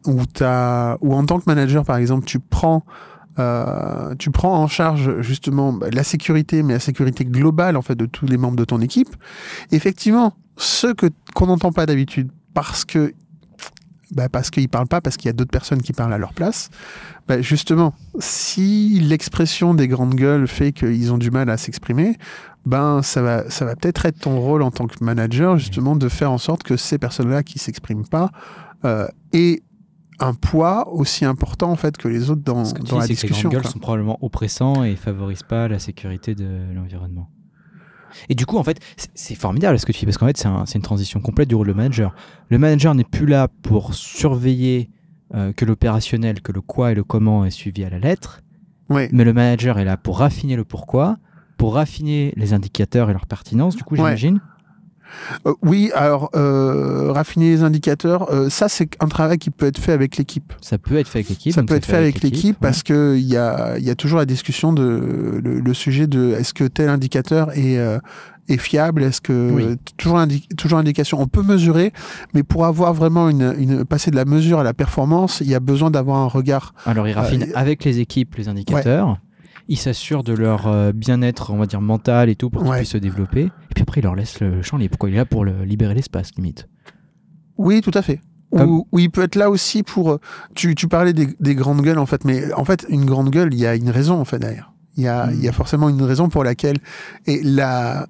où 1.01 1.13
en 1.15 1.25
tant 1.25 1.39
que 1.39 1.43
manager 1.47 1.83
par 1.85 1.97
exemple, 1.97 2.25
tu 2.25 2.39
prends 2.39 2.83
euh, 3.37 4.15
tu 4.17 4.31
prends 4.31 4.57
en 4.63 4.67
charge 4.67 5.19
justement 5.21 5.73
bah, 5.73 5.87
la 5.91 6.03
sécurité, 6.05 6.63
mais 6.63 6.73
la 6.73 6.79
sécurité 6.79 7.25
globale 7.25 7.75
en 7.75 7.81
fait 7.81 7.95
de 7.95 8.05
tous 8.05 8.25
les 8.25 8.37
membres 8.37 8.55
de 8.55 8.63
ton 8.63 8.79
équipe. 8.79 9.13
Effectivement, 9.71 10.33
ceux 10.57 10.93
que 10.93 11.07
qu'on 11.33 11.47
n'entend 11.47 11.71
pas 11.73 11.85
d'habitude 11.85 12.29
parce 12.53 12.85
que 12.85 13.13
bah, 14.11 14.29
parce 14.29 14.49
qu'ils 14.49 14.69
parlent 14.69 14.87
pas, 14.87 15.01
parce 15.01 15.17
qu'il 15.17 15.27
y 15.27 15.29
a 15.29 15.33
d'autres 15.33 15.51
personnes 15.51 15.81
qui 15.81 15.93
parlent 15.93 16.13
à 16.13 16.17
leur 16.17 16.33
place. 16.33 16.69
Bah, 17.27 17.41
justement, 17.41 17.93
si 18.19 18.99
l'expression 18.99 19.73
des 19.73 19.87
grandes 19.87 20.15
gueules 20.15 20.47
fait 20.47 20.71
qu'ils 20.71 21.11
ont 21.11 21.17
du 21.17 21.31
mal 21.31 21.49
à 21.49 21.57
s'exprimer, 21.57 22.17
ben 22.65 23.01
ça 23.03 23.21
va, 23.21 23.49
ça 23.49 23.65
va 23.65 23.75
peut-être 23.75 24.05
être 24.05 24.19
ton 24.19 24.39
rôle 24.39 24.63
en 24.63 24.71
tant 24.71 24.87
que 24.87 25.03
manager 25.03 25.57
justement 25.57 25.95
de 25.95 26.09
faire 26.09 26.31
en 26.31 26.39
sorte 26.39 26.63
que 26.63 26.77
ces 26.77 26.97
personnes-là 26.97 27.43
qui 27.43 27.59
s'expriment 27.59 28.07
pas 28.07 28.31
euh, 28.85 29.07
aient 29.33 29.61
un 30.19 30.33
poids 30.33 30.91
aussi 30.91 31.25
important 31.25 31.71
en 31.71 31.75
fait 31.75 31.97
que 31.97 32.07
les 32.07 32.29
autres 32.29 32.41
dans, 32.41 32.63
dans 32.63 32.63
dis, 32.63 32.73
la 32.73 32.81
que 32.81 33.01
les 33.01 33.07
discussion. 33.07 33.49
grandes 33.49 33.63
gueules 33.63 33.71
sont 33.71 33.79
probablement 33.79 34.17
oppressants 34.21 34.83
et 34.83 34.95
favorisent 34.95 35.43
pas 35.43 35.67
la 35.67 35.77
sécurité 35.79 36.33
de 36.35 36.73
l'environnement. 36.73 37.29
Et 38.29 38.35
du 38.35 38.45
coup, 38.45 38.57
en 38.57 38.63
fait, 38.63 38.79
c'est- 39.13 39.35
formidable 39.35 39.77
ce 39.79 39.85
que 39.85 39.91
tu 39.91 39.99
dis, 39.99 40.05
parce 40.05 40.17
qu'en 40.17 40.27
fait, 40.27 40.37
c'est 40.37 40.47
un- 40.47 40.65
c'est 40.65 40.75
une 40.77 40.81
transition 40.83 41.19
complète 41.19 41.49
du 41.49 41.55
rôle 41.55 41.67
de 41.67 41.73
manager. 41.73 42.15
Le 42.49 42.57
manager 42.57 42.95
n'est 42.95 43.03
plus 43.03 43.25
là 43.25 43.47
pour 43.61 43.93
surveiller 43.93 44.89
euh, 45.33 45.51
que 45.53 45.65
l'opérationnel, 45.65 46.41
que 46.41 46.51
le 46.51 46.61
quoi 46.61 46.91
et 46.91 46.95
le 46.95 47.03
comment 47.03 47.45
est 47.45 47.49
suivi 47.51 47.83
à 47.83 47.89
la 47.89 47.97
lettre, 47.97 48.41
Ouais. 48.89 49.09
mais 49.11 49.23
le 49.23 49.33
manager 49.33 49.79
est 49.79 49.83
là 49.83 49.97
pour 49.97 50.19
raffiner 50.19 50.55
le 50.55 50.63
pourquoi, 50.63 51.17
pour 51.57 51.73
raffiner 51.73 52.31
les 52.37 52.53
indicateurs 52.53 53.09
et 53.09 53.13
leur 53.13 53.25
pertinence, 53.25 53.75
du 53.75 53.83
coup, 53.83 53.95
Ouais. 53.95 54.01
Euh, 55.45 55.53
oui, 55.61 55.91
alors 55.95 56.29
euh, 56.35 57.11
raffiner 57.11 57.49
les 57.49 57.63
indicateurs, 57.63 58.31
euh, 58.31 58.49
ça 58.49 58.69
c'est 58.69 58.89
un 58.99 59.07
travail 59.07 59.37
qui 59.37 59.49
peut 59.49 59.65
être 59.67 59.79
fait 59.79 59.91
avec 59.93 60.17
l'équipe. 60.17 60.53
Ça 60.61 60.77
peut 60.77 60.97
être 60.97 61.07
fait 61.07 61.19
avec 61.19 61.29
l'équipe. 61.29 61.53
Ça 61.53 61.63
peut 61.63 61.75
être 61.75 61.85
fait 61.85 61.97
avec 61.97 62.21
l'équipe 62.21 62.55
ouais. 62.55 62.67
parce 62.67 62.83
que 62.83 63.15
il 63.17 63.25
y 63.27 63.37
a, 63.37 63.77
y 63.79 63.89
a 63.89 63.95
toujours 63.95 64.19
la 64.19 64.25
discussion 64.25 64.73
de 64.73 65.39
le, 65.43 65.59
le 65.59 65.73
sujet 65.73 66.07
de 66.07 66.31
est-ce 66.39 66.53
que 66.53 66.63
tel 66.65 66.89
indicateur 66.89 67.51
est, 67.57 67.77
est 68.47 68.57
fiable, 68.57 69.03
est-ce 69.03 69.21
que 69.21 69.51
Oui. 69.51 69.77
toujours 69.97 70.17
indi- 70.19 70.47
toujours 70.55 70.77
indication. 70.79 71.19
On 71.19 71.27
peut 71.27 71.41
mesurer, 71.43 71.91
mais 72.33 72.43
pour 72.43 72.65
avoir 72.65 72.93
vraiment 72.93 73.29
une, 73.29 73.55
une 73.57 73.85
passer 73.85 74.11
de 74.11 74.15
la 74.15 74.25
mesure 74.25 74.59
à 74.59 74.63
la 74.63 74.73
performance, 74.73 75.41
il 75.41 75.47
y 75.49 75.55
a 75.55 75.59
besoin 75.59 75.89
d'avoir 75.91 76.17
un 76.17 76.27
regard. 76.27 76.73
Alors, 76.85 77.07
il 77.07 77.13
raffine 77.13 77.43
Euh, 77.43 77.51
avec 77.55 77.83
les 77.83 77.99
équipes 77.99 78.35
les 78.35 78.47
indicateurs. 78.47 79.17
Il 79.67 79.77
s'assure 79.77 80.23
de 80.23 80.33
leur 80.33 80.67
euh, 80.67 80.91
bien-être, 80.91 81.51
on 81.51 81.57
va 81.57 81.65
dire, 81.65 81.81
mental 81.81 82.29
et 82.29 82.35
tout, 82.35 82.49
pour 82.49 82.61
qu'ils 82.61 82.71
Ouais. 82.71 82.77
puissent 82.79 82.91
se 82.91 82.97
développer. 82.97 83.43
Et 83.45 83.73
puis 83.73 83.81
après, 83.81 84.01
il 84.01 84.03
leur 84.03 84.15
laisse 84.15 84.39
le 84.39 84.61
champ 84.61 84.77
libre. 84.77 84.91
Pourquoi 84.91 85.09
il 85.09 85.13
est 85.15 85.17
là 85.17 85.25
pour 85.25 85.43
le- 85.45 85.63
libérer 85.63 85.93
l'espace, 85.95 86.31
limite? 86.37 86.67
Oui, 87.57 87.81
tout 87.81 87.91
à 87.93 88.01
fait. 88.01 88.21
Ou, 88.51 88.87
ou 88.91 88.99
il 88.99 89.09
peut 89.09 89.23
être 89.23 89.35
là 89.35 89.49
aussi 89.49 89.83
pour. 89.83 90.11
euh, 90.11 90.17
Tu, 90.53 90.75
tu 90.75 90.87
parlais 90.87 91.11
des, 91.13 91.27
des 91.39 91.55
grandes 91.55 91.81
gueules 91.81 91.97
en 91.97 92.05
fait, 92.05 92.23
mais 92.23 92.53
en 92.53 92.63
fait 92.63 92.85
une 92.89 93.03
grande 93.05 93.29
gueule, 93.29 93.53
il 93.53 93.59
y 93.59 93.65
a 93.65 93.75
une 93.75 93.89
raison 93.89 94.19
en 94.19 94.23
fait 94.25 94.39
derrière. 94.39 94.71
Il 94.95 95.03
y 95.03 95.07
a, 95.09 95.25
Mm. 95.27 95.33
il 95.33 95.43
y 95.43 95.47
a 95.49 95.51
forcément 95.51 95.89
une 95.89 96.01
raison 96.03 96.29
pour 96.29 96.43
laquelle 96.45 96.77
et 97.25 97.41
la 97.43 98.07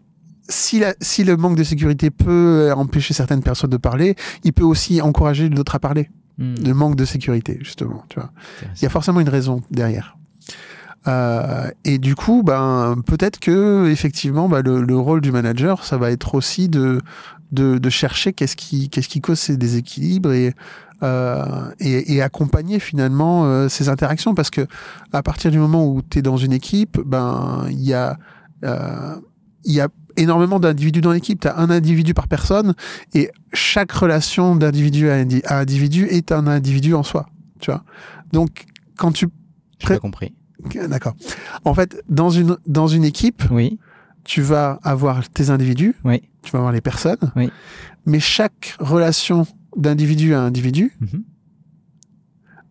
si, 0.47 0.77
la, 0.79 0.93
si 1.01 1.23
le 1.23 1.35
manque 1.37 1.57
de 1.57 1.63
sécurité 1.63 2.11
peut 2.11 2.71
empêcher 2.75 3.15
certaines 3.15 3.41
personnes 3.41 3.71
de 3.71 3.77
parler, 3.77 4.15
il 4.43 4.53
peut 4.53 4.63
aussi 4.63 5.01
encourager 5.01 5.49
d'autres 5.49 5.73
à 5.73 5.79
parler. 5.79 6.11
Hmm, 6.37 6.53
Le 6.63 6.73
manque 6.75 6.95
de 6.95 7.05
sécurité, 7.05 7.57
justement. 7.63 8.03
Tu 8.09 8.19
vois. 8.19 8.29
Il 8.75 8.83
y 8.83 8.85
a 8.85 8.89
forcément 8.89 9.21
une 9.21 9.29
raison 9.29 9.61
derrière. 9.71 10.15
Euh, 11.07 11.69
et 11.83 11.97
du 11.99 12.15
coup, 12.15 12.41
ben, 12.43 12.95
peut-être 13.05 13.39
que 13.39 13.87
effectivement, 13.89 14.49
ben, 14.49 14.61
le, 14.61 14.81
le 14.81 14.97
rôle 14.97 15.21
du 15.21 15.31
manager, 15.31 15.83
ça 15.83 15.97
va 15.97 16.09
être 16.11 16.35
aussi 16.35 16.67
de, 16.67 16.99
de, 17.51 17.77
de 17.77 17.89
chercher 17.89 18.33
qu'est-ce 18.33 18.55
qui, 18.55 18.89
qu'est-ce 18.89 19.07
qui 19.07 19.21
cause 19.21 19.39
ces 19.39 19.55
déséquilibres 19.57 20.31
et, 20.33 20.53
euh, 21.03 21.71
et, 21.79 22.15
et 22.15 22.21
accompagner 22.21 22.79
finalement 22.79 23.45
euh, 23.45 23.69
ces 23.69 23.89
interactions. 23.89 24.33
Parce 24.33 24.49
que 24.49 24.65
à 25.13 25.21
partir 25.21 25.51
du 25.51 25.59
moment 25.59 25.87
où 25.87 26.01
tu 26.01 26.19
es 26.19 26.21
dans 26.23 26.37
une 26.37 26.53
équipe, 26.53 26.99
ben, 27.05 27.65
il 27.69 27.83
y 27.83 27.93
a, 27.93 28.17
euh, 28.63 29.15
il 29.63 29.73
y 29.73 29.81
a 29.81 29.89
énormément 30.17 30.59
d'individus 30.59 31.01
dans 31.01 31.11
l'équipe. 31.11 31.41
Tu 31.41 31.47
as 31.47 31.57
un 31.59 31.69
individu 31.69 32.13
par 32.13 32.27
personne 32.27 32.73
et 33.13 33.29
chaque 33.53 33.91
relation 33.91 34.55
d'individu 34.55 35.09
à, 35.09 35.15
indi- 35.15 35.43
à 35.45 35.59
individu 35.59 36.05
est 36.05 36.31
un 36.31 36.47
individu 36.47 36.95
en 36.95 37.03
soi. 37.03 37.27
Tu 37.59 37.69
vois. 37.69 37.83
Donc, 38.31 38.65
quand 38.97 39.11
tu 39.11 39.27
J'ai 39.79 39.87
pas 39.89 39.97
compris. 39.99 40.33
D'accord. 40.89 41.15
En 41.63 41.73
fait, 41.73 42.01
dans 42.09 42.29
une, 42.29 42.57
dans 42.67 42.87
une 42.87 43.03
équipe, 43.03 43.43
Oui, 43.51 43.79
tu 44.23 44.41
vas 44.41 44.79
avoir 44.83 45.27
tes 45.29 45.49
individus, 45.49 45.95
oui. 46.03 46.23
tu 46.41 46.51
vas 46.51 46.59
avoir 46.59 46.71
les 46.73 46.81
personnes, 46.81 47.31
Oui. 47.35 47.51
mais 48.05 48.19
chaque 48.19 48.75
relation 48.79 49.45
d'individu 49.77 50.33
à 50.33 50.41
individu 50.41 50.91
Mhm. 51.01 51.23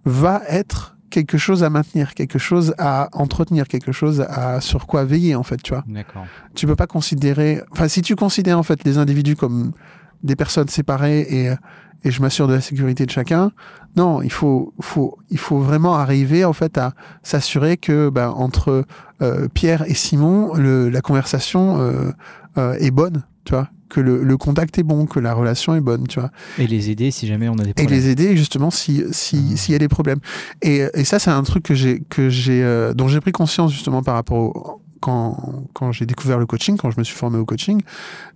va 0.04 0.42
être 0.48 0.96
quelque 1.10 1.38
chose 1.38 1.62
à 1.62 1.70
maintenir, 1.70 2.14
quelque 2.14 2.38
chose 2.38 2.74
à 2.78 3.08
entretenir, 3.12 3.68
quelque 3.68 3.92
chose 3.92 4.20
à 4.28 4.60
sur 4.60 4.86
quoi 4.86 5.04
veiller 5.04 5.34
en 5.36 5.44
fait, 5.44 5.62
tu 5.62 5.72
vois. 5.72 5.84
D'accord. 5.86 6.26
Tu 6.54 6.66
peux 6.66 6.74
pas 6.76 6.88
considérer, 6.88 7.62
enfin 7.70 7.86
si 7.88 8.02
tu 8.02 8.16
considères 8.16 8.58
en 8.58 8.64
fait 8.64 8.82
les 8.84 8.98
individus 8.98 9.36
comme 9.36 9.72
des 10.24 10.34
personnes 10.36 10.68
séparées 10.68 11.20
et 11.20 11.52
et 12.04 12.10
je 12.10 12.20
m'assure 12.20 12.46
de 12.48 12.54
la 12.54 12.60
sécurité 12.60 13.06
de 13.06 13.10
chacun. 13.10 13.50
Non, 13.96 14.22
il 14.22 14.30
faut, 14.32 14.74
faut, 14.80 15.18
il 15.30 15.38
faut 15.38 15.58
vraiment 15.58 15.94
arriver 15.94 16.44
en 16.44 16.52
fait 16.52 16.76
à 16.78 16.92
s'assurer 17.22 17.76
que 17.76 18.08
ben, 18.10 18.28
entre 18.28 18.84
euh, 19.22 19.48
Pierre 19.54 19.84
et 19.88 19.94
Simon, 19.94 20.54
le, 20.54 20.88
la 20.90 21.00
conversation 21.00 21.80
euh, 21.80 22.10
euh, 22.58 22.74
est 22.80 22.90
bonne, 22.90 23.22
tu 23.44 23.52
vois, 23.52 23.68
que 23.88 24.00
le, 24.00 24.24
le 24.24 24.36
contact 24.36 24.76
est 24.78 24.82
bon, 24.82 25.06
que 25.06 25.20
la 25.20 25.32
relation 25.32 25.74
est 25.76 25.80
bonne, 25.80 26.06
tu 26.08 26.18
vois, 26.18 26.30
Et 26.58 26.66
les 26.66 26.90
aider 26.90 27.10
si 27.12 27.26
jamais 27.28 27.48
on 27.48 27.54
a 27.58 27.62
des 27.64 27.70
et 27.70 27.74
problèmes. 27.74 27.98
les 27.98 28.08
aider 28.08 28.36
justement 28.36 28.70
si 28.70 29.04
si 29.12 29.50
Ah. 29.52 29.56
s'il 29.56 29.72
y 29.72 29.76
a 29.76 29.78
des 29.78 29.88
problèmes. 29.88 30.18
Et, 30.62 30.82
et 30.94 31.04
ça 31.04 31.18
c'est 31.20 31.30
un 31.30 31.42
truc 31.44 31.62
que 31.62 31.74
j'ai 31.74 32.00
que 32.10 32.28
j'ai 32.28 32.62
dont 32.96 33.06
j'ai 33.08 33.20
pris 33.20 33.32
conscience 33.32 33.72
justement 33.72 34.02
par 34.02 34.14
rapport 34.16 34.38
au 34.38 34.80
quand, 35.04 35.64
quand 35.74 35.92
j'ai 35.92 36.06
découvert 36.06 36.38
le 36.38 36.46
coaching, 36.46 36.76
quand 36.78 36.90
je 36.90 36.98
me 36.98 37.04
suis 37.04 37.16
formé 37.16 37.36
au 37.38 37.44
coaching, 37.44 37.82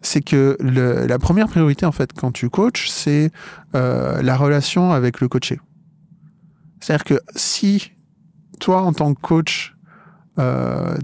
c'est 0.03 0.21
que 0.21 0.57
le- 0.61 1.07
la 1.07 1.19
première 1.19 1.49
priorité, 1.49 1.87
en 1.87 1.93
fait, 1.93 2.13
quand 2.13 2.31
tu 2.33 2.51
coaches, 2.51 2.89
c'est 2.91 3.31
euh, 3.75 4.21
la 4.23 4.37
relation 4.37 4.93
avec 4.93 5.21
le 5.21 5.29
coaché. 5.29 5.59
C'est-à-dire 6.81 7.05
que 7.05 7.21
si 7.37 7.93
toi, 8.61 8.83
en 8.83 8.93
tant 8.93 9.15
que 9.15 9.21
coach, 9.21 9.75
euh, 10.39 10.97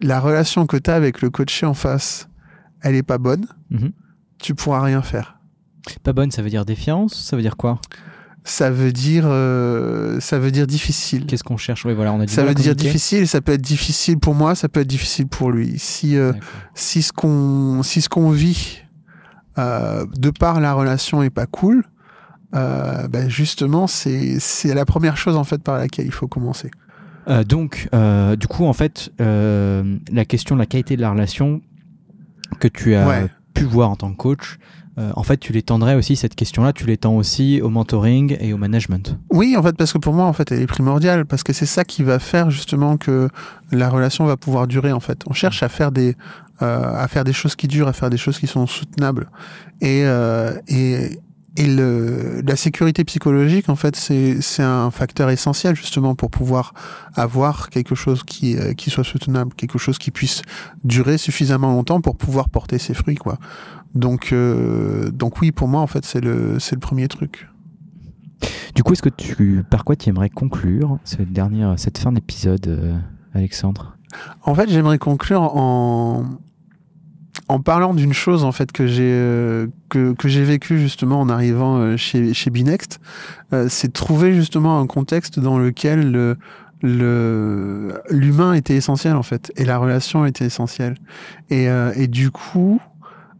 la 0.00 0.20
relation 0.20 0.66
que 0.66 0.76
tu 0.76 0.90
as 0.90 0.94
avec 0.94 1.22
le 1.22 1.30
coaché 1.30 1.66
en 1.66 1.74
face, 1.74 2.28
elle 2.82 2.94
est 2.94 3.02
pas 3.02 3.18
bonne, 3.18 3.46
Mhm. 3.70 3.92
tu 4.38 4.54
pourras 4.54 4.82
rien 4.82 5.02
faire. 5.02 5.38
Pas 6.02 6.12
bonne, 6.12 6.30
ça 6.30 6.42
veut 6.42 6.50
dire 6.50 6.64
défiance 6.64 7.14
Ça 7.14 7.36
veut 7.36 7.42
dire 7.42 7.56
quoi? 7.56 7.80
Ça 8.48 8.70
veut 8.70 8.92
dire, 8.92 9.24
euh, 9.26 10.20
ça 10.20 10.38
veut 10.38 10.52
dire 10.52 10.68
difficile. 10.68 11.26
Qu'est-ce 11.26 11.42
qu'on 11.42 11.56
cherche? 11.56 11.84
Oui, 11.84 11.94
voilà, 11.94 12.12
on 12.12 12.20
a 12.20 12.28
Ça 12.28 12.44
veut 12.44 12.54
dire 12.54 12.76
difficile, 12.76 13.26
ça 13.26 13.40
peut 13.40 13.50
être 13.52 13.60
difficile 13.60 14.18
pour 14.20 14.36
moi, 14.36 14.54
ça 14.54 14.68
peut 14.68 14.78
être 14.80 14.86
difficile 14.86 15.26
pour 15.26 15.50
lui. 15.50 15.80
Si, 15.80 16.16
euh, 16.16 16.32
si 16.74 17.02
ce 17.02 17.12
qu'on 17.12 17.82
si 17.82 18.00
ce 18.00 18.08
qu'on 18.08 18.30
vit 18.30 18.82
euh, 19.58 20.06
de 20.16 20.30
par 20.30 20.60
la 20.60 20.74
relation 20.74 21.24
est 21.24 21.30
pas 21.30 21.46
cool, 21.46 21.82
ben 22.52 23.28
justement 23.28 23.86
c'est 23.88 24.38
c'est 24.38 24.72
la 24.74 24.84
première 24.86 25.16
chose 25.16 25.36
en 25.36 25.44
fait 25.44 25.60
par 25.62 25.76
laquelle 25.76 26.06
il 26.06 26.12
faut 26.12 26.28
commencer. 26.28 26.70
Donc, 27.48 27.88
du 28.38 28.46
coup, 28.46 28.64
en 28.64 28.72
fait, 28.72 29.10
la 29.18 30.24
question 30.24 30.54
de 30.54 30.60
la 30.60 30.66
qualité 30.66 30.96
de 30.96 31.00
la 31.02 31.10
relation 31.10 31.60
que 32.60 32.68
tu 32.68 32.94
as 32.94 33.08
Ouais. 33.08 33.26
pu 33.54 33.64
voir 33.64 33.90
en 33.90 33.96
tant 33.96 34.12
que 34.12 34.16
coach, 34.16 34.58
euh, 34.98 35.10
en 35.14 35.22
fait, 35.22 35.36
tu 35.36 35.52
l'étendrais 35.52 35.94
aussi, 35.94 36.16
cette 36.16 36.34
question-là, 36.34 36.72
tu 36.72 36.86
l'étends 36.86 37.16
aussi 37.16 37.60
au 37.60 37.68
mentoring 37.68 38.36
et 38.40 38.52
au 38.52 38.56
management. 38.56 39.18
Oui, 39.30 39.54
en 39.56 39.62
fait, 39.62 39.76
parce 39.76 39.92
que 39.92 39.98
pour 39.98 40.14
moi, 40.14 40.24
en 40.24 40.32
fait, 40.32 40.50
elle 40.52 40.62
est 40.62 40.66
primordiale, 40.66 41.26
parce 41.26 41.42
que 41.42 41.52
c'est 41.52 41.66
ça 41.66 41.84
qui 41.84 42.02
va 42.02 42.18
faire 42.18 42.50
justement 42.50 42.96
que 42.96 43.28
la 43.72 43.90
relation 43.90 44.24
va 44.24 44.36
pouvoir 44.36 44.66
durer. 44.66 44.92
En 44.92 45.00
fait, 45.00 45.22
on 45.26 45.34
cherche 45.34 45.62
à 45.62 45.68
faire 45.68 45.92
des 45.92 46.16
euh, 46.62 46.96
à 46.96 47.06
faire 47.08 47.24
des 47.24 47.34
choses 47.34 47.54
qui 47.54 47.68
durent, 47.68 47.88
à 47.88 47.92
faire 47.92 48.08
des 48.08 48.16
choses 48.16 48.38
qui 48.38 48.46
sont 48.46 48.66
soutenables, 48.66 49.28
et 49.82 50.04
euh, 50.06 50.58
et 50.68 51.18
et 51.58 51.66
le, 51.66 52.42
la 52.46 52.56
sécurité 52.56 53.02
psychologique, 53.04 53.70
en 53.70 53.76
fait, 53.76 53.96
c'est 53.96 54.62
un 54.62 54.90
facteur 54.90 55.30
essentiel 55.30 55.74
justement 55.74 56.14
pour 56.14 56.30
pouvoir 56.30 56.74
avoir 57.14 57.70
quelque 57.70 57.94
chose 57.94 58.22
qui 58.24 58.56
euh, 58.56 58.74
qui 58.74 58.90
soit 58.90 59.04
soutenable, 59.04 59.54
quelque 59.54 59.78
chose 59.78 59.98
qui 59.98 60.10
puisse 60.10 60.42
durer 60.84 61.18
suffisamment 61.18 61.72
longtemps 61.72 62.00
pour 62.00 62.16
pouvoir 62.16 62.48
porter 62.48 62.78
ses 62.78 62.94
fruits, 62.94 63.16
quoi. 63.16 63.38
Donc 63.96 64.32
euh, 64.32 65.10
donc 65.10 65.40
oui, 65.40 65.50
pour 65.50 65.68
moi, 65.68 65.80
en 65.80 65.86
fait, 65.86 66.04
c'est 66.04 66.20
le 66.20 66.58
c'est 66.60 66.76
le 66.76 66.80
premier 66.80 67.08
truc. 67.08 67.48
Du 68.74 68.82
coup, 68.82 68.92
est-ce 68.92 69.02
que 69.02 69.08
tu, 69.08 69.64
par 69.68 69.84
quoi 69.84 69.96
tu 69.96 70.10
aimerais 70.10 70.28
conclure 70.28 70.98
cette 71.04 71.32
dernière, 71.32 71.78
cette 71.78 71.96
fin 71.96 72.12
d'épisode, 72.12 72.66
euh, 72.68 72.94
Alexandre? 73.32 73.96
En 74.42 74.54
fait, 74.54 74.68
j'aimerais 74.68 74.98
conclure 74.98 75.40
en 75.40 76.24
en 77.48 77.60
parlant 77.60 77.94
d'une 77.94 78.12
chose 78.12 78.44
en 78.44 78.52
fait 78.52 78.72
que 78.72 78.86
j'ai 78.86 79.12
euh, 79.14 79.68
que, 79.88 80.12
que 80.12 80.28
j'ai 80.28 80.42
vécu 80.44 80.78
justement 80.78 81.20
en 81.20 81.28
arrivant 81.28 81.78
euh, 81.78 81.96
chez 81.96 82.34
chez 82.34 82.50
Binext, 82.50 83.00
c'est 83.68 83.92
trouver 83.92 84.34
justement 84.34 84.78
un 84.78 84.86
contexte 84.86 85.40
dans 85.40 85.58
lequel 85.58 86.36
le 86.82 88.02
l'humain 88.10 88.52
était 88.52 88.74
essentiel 88.74 89.16
en 89.16 89.22
fait 89.22 89.52
et 89.56 89.64
la 89.64 89.78
relation 89.78 90.26
était 90.26 90.44
essentielle. 90.44 90.96
Et, 91.48 91.66
et 91.94 92.08
du 92.08 92.30
coup 92.30 92.80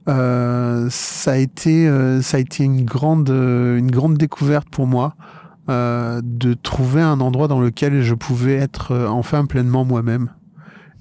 ça 0.06 1.32
a 1.32 1.36
été 1.36 1.90
ça 2.22 2.36
a 2.36 2.40
été 2.40 2.64
une 2.64 2.84
grande 2.84 3.28
une 3.28 3.90
grande 3.90 4.16
découverte 4.16 4.68
pour 4.70 4.86
moi 4.86 5.14
de 5.68 6.54
trouver 6.54 7.02
un 7.02 7.20
endroit 7.20 7.48
dans 7.48 7.60
lequel 7.60 8.02
je 8.02 8.14
pouvais 8.14 8.54
être 8.54 8.94
enfin 9.08 9.46
pleinement 9.46 9.84
moi-même 9.84 10.30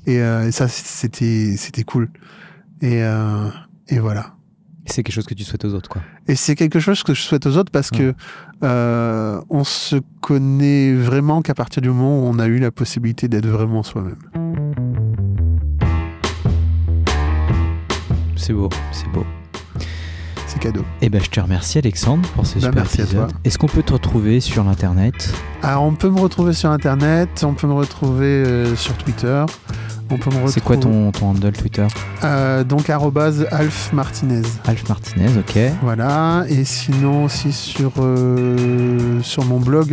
et, 0.08 0.16
et 0.16 0.52
ça 0.52 0.68
c'était 0.68 1.56
c'était 1.58 1.84
cool 1.84 2.10
et, 2.82 3.04
euh, 3.04 3.50
et 3.88 4.00
voilà. 4.00 4.34
C'est 4.88 5.02
quelque 5.02 5.16
chose 5.16 5.26
que 5.26 5.34
tu 5.34 5.44
souhaites 5.44 5.66
aux 5.66 5.74
autres, 5.74 5.90
quoi. 5.90 6.04
Et 6.28 6.36
c'est 6.36 6.56
quelque 6.56 6.80
chose 6.80 7.02
que 7.02 7.16
je 7.16 7.22
souhaite 7.22 7.48
aux 7.48 7.58
autres 7.58 7.72
parce 7.72 7.90
que 7.90 8.14
euh, 8.64 9.42
on 9.50 9.64
se 9.64 9.96
connaît 10.22 10.94
vraiment 10.94 11.42
qu'à 11.42 11.56
partir 11.56 11.82
du 11.82 11.90
moment 11.90 12.20
où 12.20 12.28
on 12.28 12.38
a 12.38 12.46
eu 12.46 12.60
la 12.60 12.70
possibilité 12.70 13.28
d'être 13.28 13.48
vraiment 13.48 13.82
soi-même. 13.82 14.20
C'est 18.36 18.54
beau, 18.54 18.70
c'est 18.92 19.08
beau. 19.12 19.26
C'est 20.48 20.60
cadeau. 20.60 20.86
Eh 21.02 21.10
ben, 21.10 21.22
je 21.22 21.30
te 21.30 21.40
remercie 21.40 21.80
Alexandre 21.80 22.28
pour 22.30 22.46
ce 22.46 22.56
Bah, 22.56 22.60
super 22.68 22.74
merci 22.76 23.02
épisode. 23.02 23.32
Est-ce 23.44 23.58
qu'on 23.58 23.68
peut 23.68 23.84
te 23.84 23.94
retrouver 23.94 24.40
sur 24.40 24.64
l'internet 24.64 25.34
Alors, 25.64 25.84
on 25.84 25.94
peut 25.96 26.10
me 26.10 26.20
retrouver 26.20 26.54
sur 26.54 26.70
Internet, 26.70 27.44
on 27.44 27.54
peut 27.54 27.68
me 27.68 27.74
retrouver 27.74 28.26
euh, 28.26 28.76
sur 28.76 28.94
Twitter. 28.98 29.44
On 30.12 30.18
peut 30.18 30.30
me 30.30 30.36
retrouver. 30.36 30.52
C'est 30.52 30.62
quoi 30.64 30.78
ton, 30.78 31.12
ton 31.12 31.30
handle 31.32 31.52
Twitter? 31.54 31.88
Euh, 32.24 32.64
Donc, 32.64 32.90
arrobase 32.92 33.48
Alf 33.52 33.92
Martinez. 33.92 34.44
Alf 34.66 34.88
Martinez, 34.88 35.30
ok. 35.40 35.58
Voilà, 35.82 36.46
et 36.48 36.64
sinon 36.64 37.24
aussi 37.24 37.52
sur, 37.52 37.92
euh, 37.98 39.20
sur 39.24 39.46
mon 39.46 39.60
blog 39.60 39.92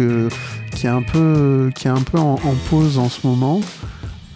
qui 0.74 0.86
est 0.86 0.90
un 0.90 1.02
peu, 1.02 1.70
qui 1.74 1.86
est 1.88 1.90
un 1.90 2.02
peu 2.02 2.18
en, 2.18 2.34
en 2.34 2.54
pause 2.68 2.98
en 2.98 3.08
ce 3.08 3.26
moment 3.26 3.60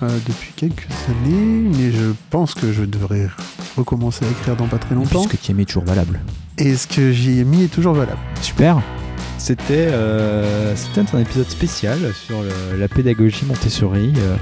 euh, 0.03 0.09
depuis 0.27 0.53
quelques 0.57 0.87
années, 1.09 1.69
mais 1.77 1.91
je 1.93 2.13
pense 2.31 2.55
que 2.55 2.73
je 2.73 2.83
devrais 2.85 3.29
recommencer 3.77 4.25
à 4.25 4.29
écrire 4.31 4.57
dans 4.57 4.67
pas 4.69 4.79
très 4.79 4.95
longtemps. 4.95 5.25
Puisque 5.27 5.41
tu 5.43 5.61
es 5.61 5.65
toujours 5.65 5.85
valable. 5.85 6.21
Et 6.59 6.75
ce 6.77 6.87
que 6.87 7.13
j'y 7.13 7.41
ai 7.41 7.45
mis 7.45 7.65
est 7.65 7.69
toujours 7.73 7.95
valable. 7.95 8.19
Super. 8.43 8.81
C'était 9.39 9.89
euh, 9.91 10.75
c'était 10.75 11.03
un 11.15 11.21
épisode 11.21 11.49
spécial 11.51 11.99
sur 12.15 12.43
le- 12.43 12.79
la 12.79 12.89
pédagogie 12.89 13.45
Montessori 13.45 14.13
euh, 14.17 14.37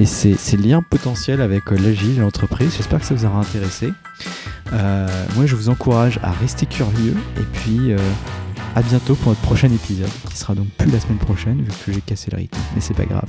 et 0.00 0.06
ses, 0.06 0.34
ses 0.34 0.56
liens 0.56 0.82
potentiels 0.82 1.40
avec 1.40 1.70
euh, 1.72 1.76
l'agile 1.78 2.16
et 2.18 2.20
l'entreprise. 2.20 2.74
J'espère 2.76 2.98
que 2.98 3.06
ça 3.06 3.14
vous 3.14 3.24
aura 3.24 3.38
intéressé. 3.40 3.92
Euh, 4.72 5.06
moi, 5.36 5.46
je 5.46 5.54
vous 5.54 5.68
encourage 5.68 6.18
à 6.22 6.32
rester 6.32 6.66
curieux 6.66 7.14
et 7.38 7.44
puis 7.52 7.92
euh, 7.92 7.98
à 8.74 8.82
bientôt 8.82 9.14
pour 9.14 9.28
notre 9.30 9.40
prochain 9.42 9.68
épisode 9.72 10.10
qui 10.28 10.36
sera 10.36 10.54
donc 10.56 10.66
plus 10.76 10.90
la 10.90 10.98
semaine 11.00 11.18
prochaine 11.18 11.62
vu 11.62 11.70
que 11.86 11.92
j'ai 11.92 12.00
cassé 12.00 12.28
le 12.32 12.38
rythme. 12.38 12.58
Mais 12.74 12.80
c'est 12.80 12.94
pas 12.94 13.04
grave. 13.06 13.28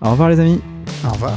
Au 0.00 0.10
revoir 0.10 0.28
les 0.28 0.40
amis. 0.40 0.60
Au 1.04 1.10
revoir. 1.10 1.36